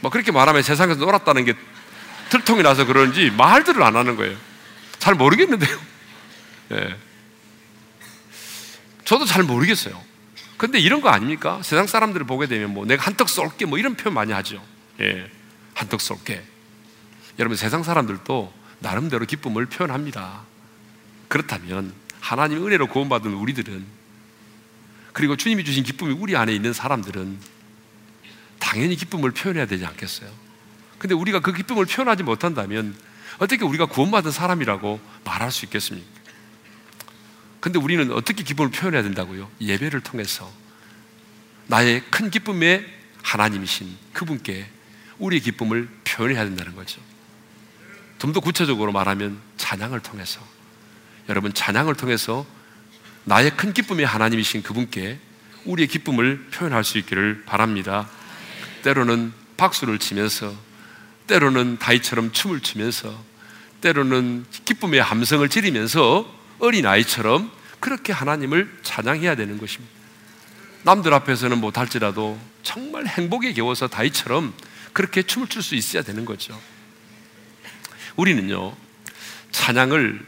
뭐 0.00 0.10
그렇게 0.10 0.32
말하면 0.32 0.62
세상에서 0.62 1.00
놀았다는 1.00 1.44
게 1.44 1.54
들통이 2.30 2.62
나서 2.62 2.86
그런지 2.86 3.30
말들을 3.30 3.82
안 3.82 3.96
하는 3.96 4.16
거예요. 4.16 4.36
잘 4.98 5.14
모르겠는데요. 5.14 5.91
예. 6.72 6.96
저도 9.04 9.24
잘 9.24 9.42
모르겠어요. 9.42 10.00
근데 10.56 10.78
이런 10.78 11.00
거 11.00 11.08
아닙니까? 11.08 11.60
세상 11.62 11.86
사람들을 11.86 12.24
보게 12.26 12.46
되면 12.46 12.72
뭐 12.72 12.86
내가 12.86 13.04
한턱 13.04 13.28
쏠게 13.28 13.66
뭐 13.66 13.78
이런 13.78 13.96
표현 13.96 14.14
많이 14.14 14.32
하죠. 14.32 14.64
예. 15.00 15.28
한턱 15.74 16.00
쏠게. 16.00 16.42
여러분 17.38 17.56
세상 17.56 17.82
사람들도 17.82 18.52
나름대로 18.78 19.26
기쁨을 19.26 19.66
표현합니다. 19.66 20.42
그렇다면 21.28 21.92
하나님의 22.20 22.64
은혜로 22.64 22.88
구원받은 22.88 23.32
우리들은 23.32 23.84
그리고 25.12 25.36
주님이 25.36 25.64
주신 25.64 25.82
기쁨이 25.82 26.12
우리 26.12 26.36
안에 26.36 26.54
있는 26.54 26.72
사람들은 26.72 27.38
당연히 28.58 28.96
기쁨을 28.96 29.32
표현해야 29.32 29.66
되지 29.66 29.84
않겠어요? 29.84 30.30
근데 30.98 31.14
우리가 31.14 31.40
그 31.40 31.52
기쁨을 31.52 31.86
표현하지 31.86 32.22
못한다면 32.22 32.96
어떻게 33.38 33.64
우리가 33.64 33.86
구원받은 33.86 34.30
사람이라고 34.30 35.00
말할 35.24 35.50
수 35.50 35.64
있겠습니까? 35.64 36.08
근데 37.62 37.78
우리는 37.78 38.10
어떻게 38.10 38.42
기쁨을 38.42 38.72
표현해야 38.72 39.04
된다고요? 39.04 39.48
예배를 39.60 40.00
통해서 40.00 40.52
나의 41.68 42.02
큰 42.10 42.28
기쁨의 42.28 42.84
하나님이신 43.22 43.96
그분께 44.12 44.66
우리의 45.20 45.40
기쁨을 45.40 45.88
표현해야 46.02 46.42
된다는 46.42 46.74
거죠. 46.74 47.00
좀 48.18 48.32
더 48.32 48.40
구체적으로 48.40 48.90
말하면 48.90 49.40
찬양을 49.58 50.00
통해서 50.00 50.40
여러분 51.28 51.54
찬양을 51.54 51.94
통해서 51.94 52.44
나의 53.24 53.56
큰 53.56 53.72
기쁨의 53.72 54.06
하나님이신 54.06 54.64
그분께 54.64 55.20
우리의 55.64 55.86
기쁨을 55.86 56.48
표현할 56.52 56.82
수 56.82 56.98
있기를 56.98 57.44
바랍니다. 57.46 58.10
때로는 58.82 59.32
박수를 59.56 60.00
치면서 60.00 60.52
때로는 61.28 61.78
다이처럼 61.78 62.32
춤을 62.32 62.58
추면서 62.58 63.24
때로는 63.80 64.46
기쁨의 64.64 65.00
함성을 65.00 65.48
지르면서 65.48 66.41
어린아이처럼 66.62 67.50
그렇게 67.80 68.12
하나님을 68.12 68.78
찬양해야 68.82 69.34
되는 69.34 69.58
것입니다. 69.58 69.92
남들 70.84 71.12
앞에서는 71.12 71.58
못할지라도 71.58 72.38
정말 72.62 73.06
행복에 73.06 73.52
겨워서 73.52 73.88
다이처럼 73.88 74.54
그렇게 74.92 75.22
춤을 75.22 75.48
출 75.48 75.62
수 75.62 75.74
있어야 75.74 76.02
되는 76.02 76.24
거죠. 76.24 76.58
우리는요, 78.16 78.74
찬양을 79.50 80.24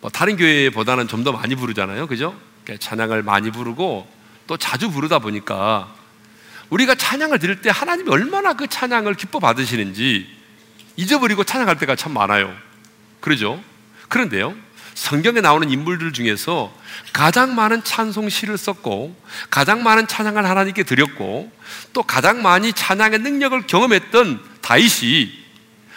뭐 0.00 0.10
다른 0.10 0.36
교회보다는 0.36 1.08
좀 1.08 1.24
더 1.24 1.32
많이 1.32 1.56
부르잖아요. 1.56 2.06
그죠? 2.06 2.38
찬양을 2.78 3.22
많이 3.24 3.50
부르고 3.50 4.08
또 4.46 4.56
자주 4.56 4.90
부르다 4.90 5.18
보니까 5.18 5.92
우리가 6.70 6.94
찬양을 6.94 7.38
드릴 7.40 7.60
때 7.62 7.70
하나님이 7.70 8.10
얼마나 8.10 8.52
그 8.52 8.66
찬양을 8.68 9.14
기뻐 9.14 9.40
받으시는지 9.40 10.28
잊어버리고 10.96 11.42
찬양할 11.44 11.78
때가 11.78 11.96
참 11.96 12.12
많아요. 12.12 12.54
그러죠? 13.20 13.62
그런데요, 14.08 14.54
성경에 14.98 15.40
나오는 15.40 15.70
인물들 15.70 16.12
중에서 16.12 16.74
가장 17.12 17.54
많은 17.54 17.84
찬송 17.84 18.28
시를 18.28 18.58
썼고 18.58 19.14
가장 19.48 19.84
많은 19.84 20.08
찬양을 20.08 20.44
하나님께 20.44 20.82
드렸고 20.82 21.52
또 21.92 22.02
가장 22.02 22.42
많이 22.42 22.72
찬양의 22.72 23.20
능력을 23.20 23.66
경험했던 23.68 24.40
다윗이 24.60 25.30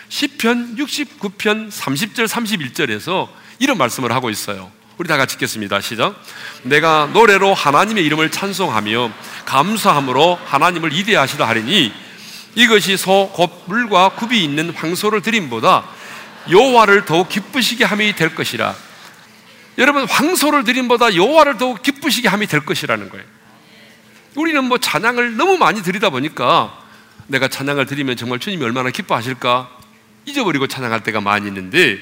시편 0.08 0.76
69편 0.76 1.72
30절 1.72 2.28
31절에서 2.28 3.28
이런 3.58 3.80
말씀을 3.80 4.12
하고 4.12 4.30
있어요. 4.30 4.72
우리 5.00 5.08
다 5.08 5.18
같이 5.18 5.34
읽겠습니다. 5.34 5.82
시작. 5.82 6.24
내가 6.62 7.10
노래로 7.12 7.56
하나님의 7.56 8.06
이름을 8.06 8.30
찬송하며 8.30 9.12
감사함으로 9.46 10.40
하나님을 10.46 10.94
이대하시다 10.94 11.48
하리니 11.48 11.92
이것이 12.54 12.98
소 12.98 13.32
곧 13.34 13.64
물과 13.66 14.10
굽이 14.10 14.44
있는 14.44 14.70
황소를 14.70 15.24
드림보다 15.24 15.86
여호와를 16.52 17.06
더욱 17.06 17.30
기쁘시게 17.30 17.84
함이 17.84 18.16
될 18.16 18.36
것이라. 18.36 18.91
여러분 19.78 20.06
황소를 20.06 20.64
드림보다 20.64 21.16
여호와를 21.16 21.58
더욱 21.58 21.82
기쁘시게 21.82 22.28
함이 22.28 22.48
될 22.48 22.66
것이라는 22.66 23.10
거예요. 23.10 23.26
우리는 24.36 24.64
뭐 24.64 24.78
찬양을 24.78 25.38
너무 25.38 25.58
많이 25.58 25.82
드리다 25.82 26.10
보니까 26.10 26.78
내가 27.28 27.48
찬양을 27.48 27.86
드리면 27.86 28.18
정말 28.18 28.40
주님이 28.40 28.64
얼마나 28.64 28.90
기뻐하실까 28.90 29.70
잊어버리고 30.26 30.68
찬양할 30.68 31.04
때가 31.04 31.22
많이 31.22 31.48
있는데 31.48 31.98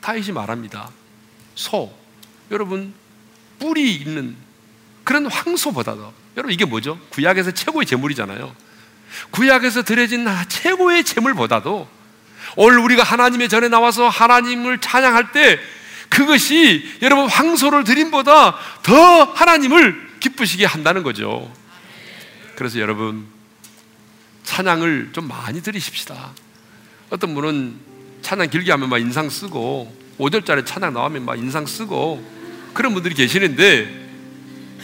다윗이 0.00 0.32
말합니다. 0.32 0.90
소 1.54 1.92
여러분 2.50 2.94
뿔이 3.58 3.92
있는 3.94 4.36
그런 5.04 5.26
황소보다도 5.26 6.12
여러분 6.36 6.52
이게 6.52 6.64
뭐죠? 6.64 6.98
구약에서 7.10 7.52
최고의 7.52 7.86
제물이잖아요. 7.86 8.54
구약에서 9.30 9.82
드려진 9.82 10.26
최고의 10.48 11.04
제물보다도 11.04 11.88
오늘 12.56 12.78
우리가 12.78 13.02
하나님의 13.02 13.48
전에 13.48 13.68
나와서 13.68 14.08
하나님을 14.08 14.78
찬양할 14.78 15.32
때 15.32 15.58
그것이 16.16 16.82
여러분 17.02 17.28
황소를 17.28 17.84
드림보다 17.84 18.56
더 18.82 19.24
하나님을 19.24 20.12
기쁘시게 20.18 20.64
한다는 20.64 21.02
거죠. 21.02 21.52
그래서 22.56 22.80
여러분 22.80 23.26
찬양을 24.42 25.10
좀 25.12 25.28
많이 25.28 25.62
드리십시다. 25.62 26.30
어떤 27.10 27.34
분은 27.34 27.76
찬양 28.22 28.48
길게 28.48 28.70
하면 28.72 28.88
막 28.88 28.98
인상 28.98 29.28
쓰고 29.28 29.94
5절짜리 30.18 30.64
찬양 30.64 30.94
나오면 30.94 31.26
막 31.26 31.38
인상 31.38 31.66
쓰고 31.66 32.24
그런 32.72 32.94
분들이 32.94 33.14
계시는데 33.14 34.06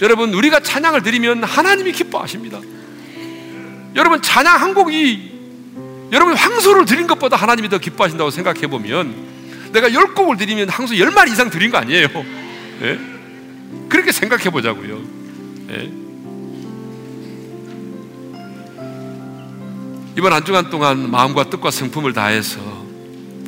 여러분 0.03 0.35
우리가 0.35 0.61
찬양을 0.61 1.03
드리면 1.03 1.45
하나님이 1.45 1.93
기뻐하십니다. 1.93 2.61
여러분 3.95 4.20
찬양 4.20 4.61
한 4.61 4.74
곡이 4.74 5.33
여러분 6.12 6.37
황소를 6.37 6.85
드린 6.85 7.07
것보다 7.07 7.37
하나님이 7.37 7.70
더 7.70 7.78
기뻐하신다고 7.78 8.30
생각해 8.30 8.66
보면 8.66 9.41
내가 9.73 9.93
열 9.95 10.14
곡을 10.14 10.37
드리면 10.37 10.68
항소 10.68 10.99
열 10.99 11.11
마리 11.11 11.33
이상 11.33 11.51
드린 11.51 11.70
거 11.70 11.79
아니에요. 11.79 12.09
예? 12.83 12.99
그렇게 13.89 14.12
생각해 14.12 14.51
보자고요. 14.51 15.01
예? 15.70 15.93
이번 20.16 20.33
한 20.33 20.45
주간 20.45 20.68
동안 20.68 21.11
마음과 21.11 21.45
뜻과 21.51 21.70
성품을 21.70 22.12
다해서 22.12 22.61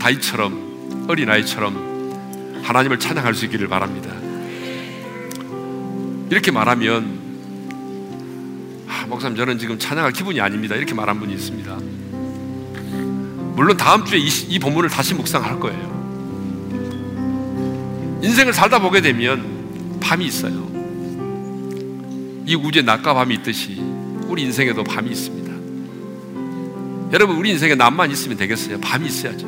다이처럼 0.01 1.07
어린아이처럼 1.09 2.63
하나님을 2.63 2.99
찬양할 2.99 3.35
수 3.35 3.45
있기를 3.45 3.69
바랍니다. 3.69 4.11
이렇게 6.31 6.51
말하면 6.51 7.25
아, 8.89 9.07
목사님 9.07 9.37
저는 9.37 9.59
지금 9.59 9.79
찬양할 9.79 10.13
기분이 10.13 10.41
아닙니다. 10.41 10.75
이렇게 10.75 10.95
말한 10.95 11.21
분이 11.21 11.35
있습니다. 11.35 11.79
물론 13.55 13.77
다음 13.77 14.05
주에 14.07 14.19
이, 14.19 14.29
이 14.49 14.59
본문을 14.59 14.89
다시 14.89 15.15
묵상할 15.15 15.61
거예요. 15.61 16.04
인생을 18.25 18.55
살다 18.55 18.79
보게 18.79 19.03
되면 19.03 20.01
밤이 20.01 20.25
있어요. 20.25 20.67
이 22.47 22.55
우주에 22.55 22.81
낮과 22.81 23.13
밤이 23.13 23.35
있듯이 23.35 23.83
우리 24.29 24.43
인생에도 24.45 24.83
밤이 24.83 25.11
있습니다. 25.11 25.53
여러분, 27.13 27.37
우리 27.37 27.51
인생에 27.51 27.75
낮만 27.75 28.11
있으면 28.11 28.39
되겠어요? 28.39 28.81
밤이 28.81 29.07
있어야죠. 29.07 29.47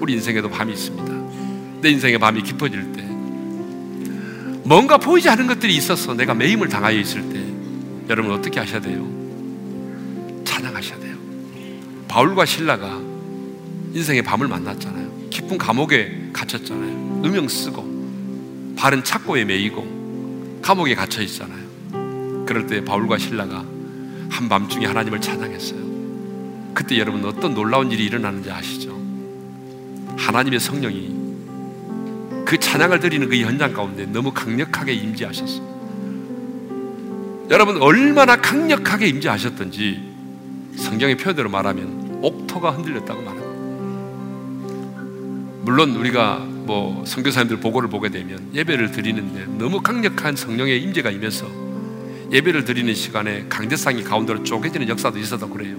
우리 0.00 0.14
인생에도 0.14 0.50
밤이 0.50 0.72
있습니다. 0.72 1.80
내 1.80 1.90
인생의 1.90 2.18
밤이 2.18 2.42
깊어질 2.42 2.92
때, 2.92 3.02
뭔가 4.64 4.98
보이지 4.98 5.28
않는 5.28 5.46
것들이 5.46 5.76
있어서 5.76 6.14
내가 6.14 6.34
매임을 6.34 6.68
당하여 6.68 6.98
있을 6.98 7.28
때, 7.28 7.40
여러분 8.10 8.32
어떻게 8.32 8.58
하셔야 8.58 8.80
돼요? 8.80 9.08
찬양하셔야 10.44 10.98
돼요. 10.98 11.14
바울과 12.08 12.44
신라가 12.44 13.00
인생의 13.94 14.22
밤을 14.22 14.48
만났잖아요. 14.48 15.28
깊은 15.30 15.58
감옥에 15.58 16.30
갇혔잖아요. 16.32 17.01
누명 17.22 17.48
쓰고 17.48 18.74
발은 18.76 19.04
착고에 19.04 19.44
매이고 19.44 20.60
감옥에 20.60 20.94
갇혀 20.94 21.22
있잖아요. 21.22 21.62
그럴 22.46 22.66
때 22.66 22.84
바울과 22.84 23.18
신라가 23.18 23.64
한밤중에 24.30 24.86
하나님을 24.86 25.20
찬양했어요. 25.20 26.72
그때 26.74 26.98
여러분 26.98 27.24
어떤 27.24 27.54
놀라운 27.54 27.90
일이 27.92 28.04
일어나는지 28.04 28.50
아시죠? 28.50 29.00
하나님의 30.16 30.60
성령이 30.60 31.22
그 32.44 32.58
찬양을 32.58 33.00
드리는 33.00 33.28
그 33.28 33.36
현장 33.36 33.72
가운데 33.72 34.04
너무 34.06 34.32
강력하게 34.32 34.92
임재하셨어요. 34.92 35.72
여러분 37.50 37.80
얼마나 37.80 38.36
강력하게 38.36 39.08
임재하셨던지 39.08 40.12
성경의 40.76 41.16
표현대로 41.16 41.50
말하면 41.50 42.20
옥토가 42.22 42.70
흔들렸다고 42.72 43.22
말합니다. 43.22 43.52
물론 45.62 45.96
우리가 45.96 46.51
뭐 46.64 47.04
선교사님들 47.06 47.58
보고를 47.58 47.88
보게 47.88 48.08
되면 48.08 48.50
예배를 48.54 48.92
드리는데 48.92 49.46
너무 49.58 49.80
강력한 49.80 50.36
성령의 50.36 50.82
임재가 50.82 51.10
임해서 51.10 51.46
예배를 52.30 52.64
드리는 52.64 52.94
시간에 52.94 53.46
강대상이 53.48 54.02
가운데로 54.04 54.42
쪼개지는 54.44 54.88
역사도 54.88 55.18
있어도 55.18 55.48
그래요. 55.48 55.76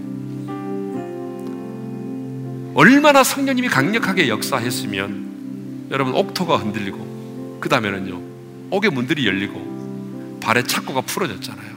얼마나 2.76 3.24
성령님이 3.24 3.68
강력하게 3.68 4.30
역사했으면 4.30 5.88
여러분 5.92 6.14
옥토가 6.16 6.58
흔들리고 6.58 7.60
그 7.60 7.70
다음에는요 7.70 8.22
옥의 8.72 8.92
문들이 8.92 9.26
열리고 9.28 10.40
발의 10.42 10.68
착고가 10.68 11.02
풀어졌잖아요. 11.02 11.74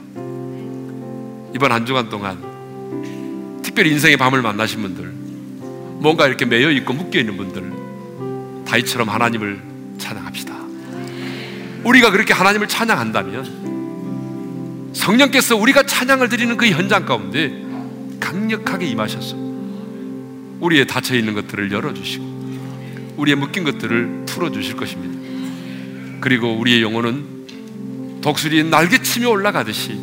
이번 1.55 1.71
한 1.71 1.85
주간 1.85 2.09
동안 2.09 3.61
특별히 3.63 3.91
인생의 3.91 4.17
밤을 4.17 4.41
만나신 4.41 4.81
분들 4.81 5.05
뭔가 6.01 6.27
이렇게 6.27 6.45
매여 6.45 6.71
있고 6.71 6.93
묶여 6.93 7.19
있는 7.19 7.37
분들 7.37 7.86
다이처럼 8.67 9.09
하나님을 9.09 9.61
찬양합시다. 9.97 10.55
우리가 11.83 12.11
그렇게 12.11 12.33
하나님을 12.33 12.67
찬양한다면 12.67 14.91
성령께서 14.93 15.55
우리가 15.55 15.83
찬양을 15.83 16.29
드리는 16.29 16.55
그 16.57 16.67
현장 16.67 17.05
가운데 17.05 17.65
강력하게 18.19 18.87
임하셔서 18.87 19.35
우리의 20.59 20.87
닫혀 20.87 21.15
있는 21.15 21.33
것들을 21.33 21.71
열어 21.71 21.93
주시고 21.93 22.25
우리의 23.17 23.37
묶인 23.37 23.63
것들을 23.63 24.25
풀어 24.25 24.51
주실 24.51 24.75
것입니다. 24.75 25.17
그리고 26.19 26.53
우리의 26.53 26.81
영혼은 26.81 27.37
독수리의 28.21 28.65
날개치며 28.65 29.29
올라가듯이 29.29 30.01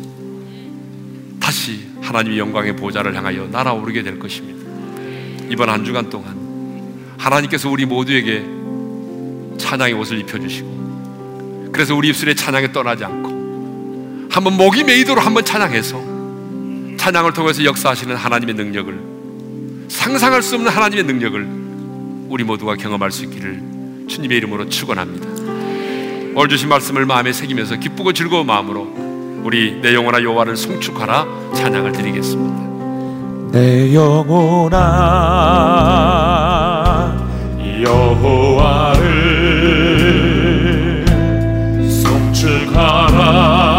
다시 1.39 1.87
하나님의 2.01 2.39
영광의 2.39 2.75
보좌를 2.75 3.15
향하여 3.15 3.47
날아오르게 3.47 4.01
될 4.01 4.17
것입니다. 4.17 4.65
이번 5.49 5.69
한 5.69 5.83
주간 5.83 6.09
동안 6.09 6.44
하나님께서 7.25 7.69
우리 7.69 7.85
모두에게 7.85 8.45
찬양의 9.57 9.93
옷을 9.93 10.19
입혀주시고 10.19 11.69
그래서 11.71 11.95
우리 11.95 12.09
입술에 12.09 12.35
찬양이 12.35 12.71
떠나지 12.71 13.03
않고 13.03 14.27
한번 14.29 14.57
목이 14.57 14.83
메이도록 14.83 15.25
한번 15.25 15.43
찬양해서 15.43 16.15
찬양을 16.97 17.33
통해서 17.33 17.63
역사하시는 17.63 18.15
하나님의 18.15 18.53
능력을 18.55 18.99
상상할 19.87 20.43
수 20.43 20.55
없는 20.55 20.71
하나님의 20.71 21.05
능력을 21.05 21.47
우리 22.29 22.43
모두가 22.43 22.75
경험할 22.75 23.11
수 23.11 23.23
있기를 23.25 24.05
주님의 24.07 24.37
이름으로 24.37 24.69
축원합니다. 24.69 25.27
오늘 26.35 26.49
주신 26.49 26.69
말씀을 26.69 27.05
마음에 27.07 27.33
새기면서 27.33 27.77
기쁘고 27.77 28.13
즐거운 28.13 28.45
마음으로 28.45 29.41
우리 29.43 29.79
내 29.81 29.95
영혼아 29.95 30.21
여호와를 30.21 30.57
송축하라 30.57 31.53
찬양을 31.55 31.91
드리겠습니다. 31.91 33.51
내 33.51 33.95
영혼아 33.95 35.55
여호와를 37.81 39.05
송축하라. 41.89 43.74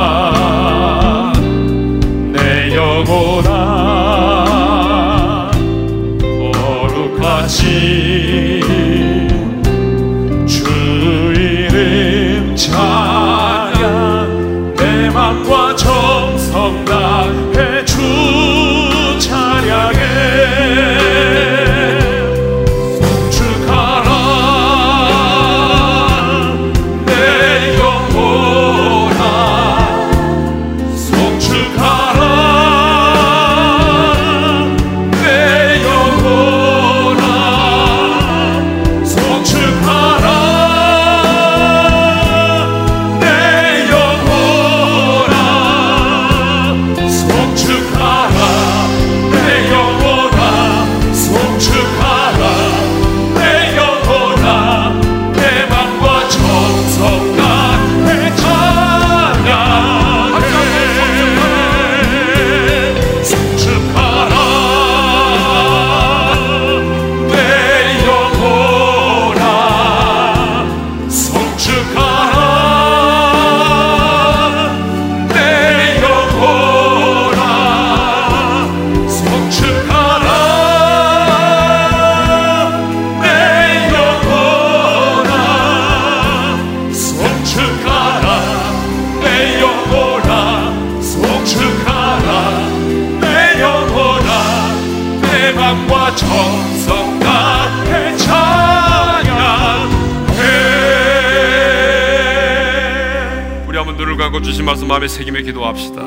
새기며 105.26 105.40
기도합시다. 105.42 106.02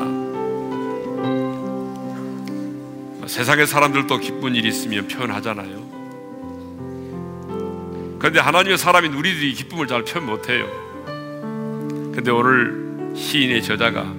세상의 3.26 3.66
사람들도 3.66 4.18
기쁜 4.18 4.54
일이 4.54 4.68
있으면 4.68 5.08
표현하잖아요. 5.08 5.90
그런데 8.18 8.40
하나님의 8.40 8.78
사람인 8.78 9.12
우리들이 9.14 9.52
기쁨을 9.54 9.86
잘 9.86 10.04
표현 10.04 10.26
못해요. 10.26 10.66
근데 12.14 12.30
오늘 12.30 13.14
시인의 13.14 13.62
저자가 13.62 14.12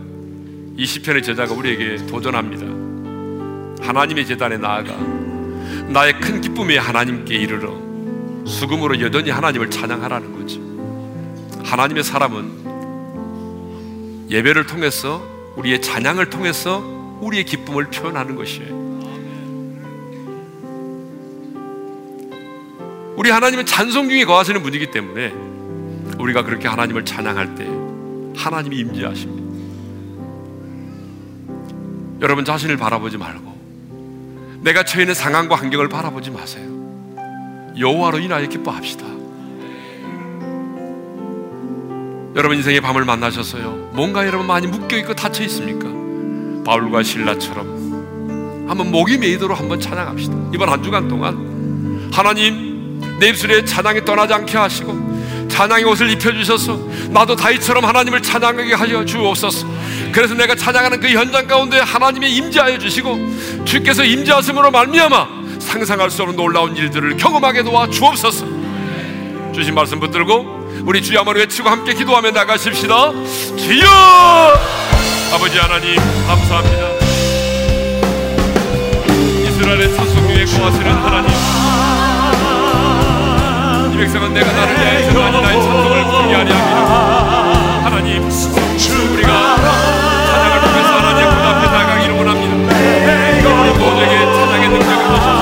이 0.78 0.86
시편의 0.86 1.24
저자가 1.24 1.54
우리에게 1.54 2.06
도전합니다. 2.06 3.86
하나님의 3.86 4.26
재단에 4.26 4.58
나아가 4.58 4.96
나의 5.88 6.20
큰 6.20 6.42
기쁨에 6.42 6.78
하나님께 6.78 7.36
이르러 7.36 7.76
수금으로 8.46 9.00
여전히 9.02 9.32
하나님을 9.32 9.70
찬양하라는 9.70 10.40
거죠. 10.40 10.62
하나님의 11.64 12.04
사람은 12.04 12.61
예배를 14.32 14.66
통해서 14.66 15.22
우리의 15.58 15.82
찬양을 15.82 16.30
통해서 16.30 16.80
우리의 17.20 17.44
기쁨을 17.44 17.90
표현하는 17.90 18.36
것이에요. 18.36 18.82
우리 23.18 23.30
하나님은 23.30 23.66
찬송 23.66 24.10
중에 24.10 24.24
거하시는 24.24 24.64
분이기 24.64 24.90
때문에 24.90 25.34
우리가 26.18 26.44
그렇게 26.44 26.68
하나님을 26.70 27.04
찬양할 27.04 27.56
때 27.56 27.68
하나님이 28.36 28.78
임재하십니다. 28.78 29.42
여러분 32.22 32.46
자신을 32.46 32.78
바라보지 32.78 33.18
말고 33.18 33.52
내가 34.62 34.84
처해 34.84 35.04
있는 35.04 35.14
상황과 35.14 35.56
환경을 35.56 35.90
바라보지 35.90 36.32
마세요. 36.32 36.72
여호와로 37.78 38.20
인하여 38.20 38.48
기뻐합시다. 38.48 39.21
여러분 42.36 42.58
인생의 42.58 42.80
밤을 42.82 43.04
만나셨어요. 43.04 43.90
뭔가 43.92 44.26
여러분 44.26 44.48
많이 44.48 44.68
묶여 44.68 44.96
있고 44.98 45.14
닫혀 45.14 45.44
있습니까? 45.44 45.90
바울과 46.66 47.04
신라처럼 47.04 48.68
한번 48.70 48.92
목이 48.92 49.18
메이도록 49.18 49.60
한번 49.60 49.80
찬양합시다. 49.80 50.52
이번 50.54 50.70
한 50.70 50.82
주간 50.82 51.08
동안 51.10 52.10
하나님 52.14 53.02
내 53.20 53.30
입술에 53.30 53.66
찬양이 53.66 54.06
떠나지 54.06 54.34
않게 54.34 54.58
하시고 54.58 55.12
찬양의 55.50 55.84
옷을 55.86 56.10
입혀주셔서 56.12 56.80
나도 57.10 57.36
다윗처럼 57.36 57.84
하나님을 57.84 58.22
찬양하게 58.22 58.74
하여 58.74 59.04
주옵소서 59.04 59.68
그래서 60.14 60.34
내가 60.34 60.56
찬양하는 60.56 61.02
그 61.02 61.10
현장 61.10 61.46
가운데 61.48 61.80
하나님의 61.80 62.34
임재하여 62.34 62.80
주시고 62.80 63.66
주께서 63.66 64.06
임재하심으로 64.06 64.72
말미암아 64.72 65.60
상상할 65.60 66.10
수 66.10 66.24
없는 66.24 66.38
놀라운 66.38 66.76
일들을 66.78 67.18
경험하게 67.18 67.64
도와 67.64 67.90
주옵소서 67.90 68.46
주신 69.54 69.76
말씀 69.76 70.00
붙들고 70.00 70.61
우리 70.84 71.02
주여 71.02 71.20
한번 71.20 71.36
외치고 71.36 71.70
함께 71.70 71.94
기도하며 71.94 72.32
나가십시다. 72.32 73.12
주여! 73.58 73.88
아버지 75.34 75.58
하나님 75.60 75.96
감사합니다. 76.28 76.88
이스라엘의 79.48 79.96
찬송 79.96 80.28
중에 80.28 80.46
거하시는 80.46 80.92
하나님. 80.92 81.30
이 83.94 83.98
백성은 83.98 84.34
내가 84.34 84.52
나를 84.52 84.76
위하여서 84.76 85.24
아니 85.24 85.42
나의 85.42 85.62
찬송을 85.62 86.04
부르게 86.06 86.34
하려 86.36 86.56
함이라. 86.56 87.82
하나님 87.84 88.24
우리가 88.24 89.56
찬양을 90.26 90.62
통해서 90.62 90.90
하나님 90.98 91.30
문 91.30 91.36
앞에 91.46 91.62
나가기를 91.68 92.16
원합니다. 92.18 92.54
우리 93.62 93.70
모두에게 93.78 94.14
찬양의 94.26 94.70
능력을 94.70 95.06
주셔서 95.06 95.41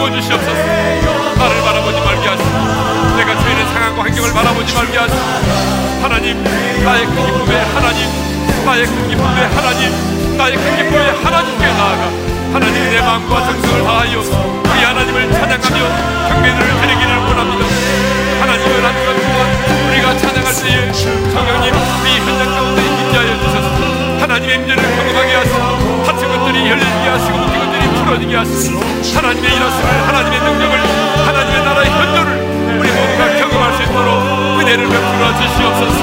부어주시옵소서. 0.00 0.52
나를 1.36 1.62
바라보지 1.62 2.00
말게 2.00 2.28
하시고 2.28 2.50
내가 3.16 3.38
처해는 3.38 3.68
상황과 3.68 4.02
환경을 4.04 4.32
바라보지 4.32 4.74
말게 4.74 4.96
하시고 4.96 5.20
하나님 6.02 6.42
나의 6.84 7.04
큰 7.06 7.14
기쁨에 7.26 7.60
하나님 7.74 8.08
나의 8.64 8.86
큰 8.86 9.08
기쁨에 9.08 9.40
하나님 9.54 10.36
나의 10.38 10.56
큰 10.56 10.76
기쁨에 10.76 11.10
하나님께 11.22 11.66
나아가 11.66 12.02
하나님 12.52 12.90
내 12.90 13.00
마음과 13.00 13.44
정성을 13.44 13.84
다하여 13.84 14.18
우리 14.20 14.84
하나님을 14.84 15.32
찬양하며 15.32 16.28
경배를 16.28 16.80
드리기를 16.80 17.16
원합니다. 17.18 17.66
하나님을 18.40 18.84
한 18.84 18.96
주간 18.96 19.08
동안 19.20 19.40
우리가 19.90 20.16
찬양할 20.16 20.54
때에 20.54 20.92
성령님 20.92 21.74
우리 21.74 22.16
현장 22.24 22.54
가운데 22.54 22.82
임재하여 22.82 23.38
주셔서. 23.42 24.00
하나님의 24.20 24.56
임재를 24.56 24.82
경험하게 24.82 25.34
하시고 25.34 26.02
다친 26.04 26.28
것들이 26.28 26.70
열리게 26.70 27.08
하시고 27.08 27.49
풀어지게 28.10 28.34
하시고 28.34 28.80
하나님의 29.14 29.54
일하심을 29.54 30.08
하나님의 30.08 30.40
능력을 30.40 30.74
하나님의 31.26 31.64
나라의 31.64 31.90
현존을 31.90 32.30
우리 32.80 32.90
모두가 32.90 33.36
경험할 33.36 33.72
수 33.76 33.82
있도록 33.84 34.58
은혜를 34.58 34.88
베풀어 34.88 35.24
주시옵소서. 35.38 36.02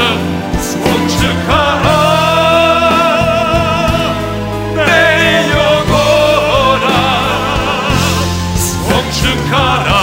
송축하라. 0.61 1.87
내 4.75 5.51
영혼아 5.51 6.87
송축하라 8.55 9.96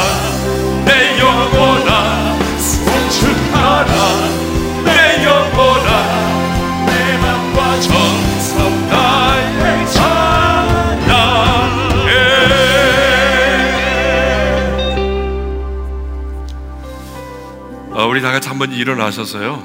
다 18.24 18.32
같이 18.32 18.48
한번 18.48 18.72
일어나셔서요. 18.72 19.56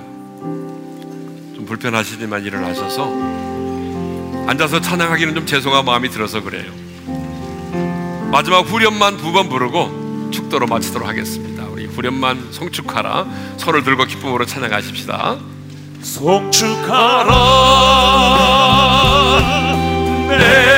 좀 1.56 1.66
불편하시지만 1.66 2.44
일어나셔서 2.44 3.10
앉아서 4.48 4.82
찬양하기는 4.82 5.34
좀 5.34 5.46
죄송한 5.46 5.86
마음이 5.86 6.10
들어서 6.10 6.42
그래요. 6.44 6.70
마지막 8.34 8.68
후렴만 8.70 9.16
두 9.16 9.32
번 9.32 9.48
부르고 9.48 10.30
축도로 10.34 10.68
마치도록 10.68 11.08
하겠습니다. 11.08 11.64
우리 11.68 11.86
후렴만 11.86 12.50
송축하라. 12.52 13.28
손을 13.56 13.86
들고 13.86 14.04
기쁨으로 14.04 14.46
찬양하십시다. 14.46 15.38
송축하라. 16.02 17.38
내 20.38 20.69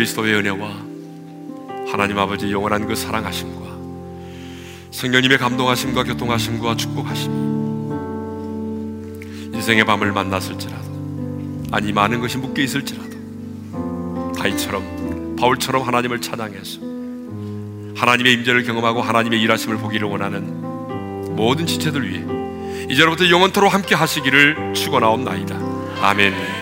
그리스도의 0.00 0.34
은혜와 0.36 0.68
하나님 1.92 2.16
아버지 2.16 2.50
영원한 2.50 2.86
그 2.86 2.96
사랑하심과 2.96 3.66
성령님의 4.92 5.36
감동하심과 5.36 6.04
교통하심과 6.04 6.76
축복하심이 6.76 7.34
인생의 9.52 9.84
밤을 9.84 10.12
만났을지라도 10.12 11.68
아니 11.70 11.92
많은 11.92 12.20
것이 12.20 12.38
묶여 12.38 12.62
있을지라도 12.62 14.32
다이처럼 14.38 15.36
바울처럼 15.38 15.86
하나님을 15.86 16.22
찬양해서 16.22 16.80
하나님의 17.96 18.32
임재를 18.32 18.64
경험하고 18.64 19.02
하나님의 19.02 19.38
일하심을 19.42 19.76
보기를 19.76 20.08
원하는 20.08 21.36
모든 21.36 21.66
지체들 21.66 22.08
위해 22.08 22.24
이제로부터 22.90 23.28
영원토록 23.28 23.74
함께 23.74 23.94
하시기를 23.94 24.72
축원하옵나이다. 24.72 25.56
아멘. 26.00 26.59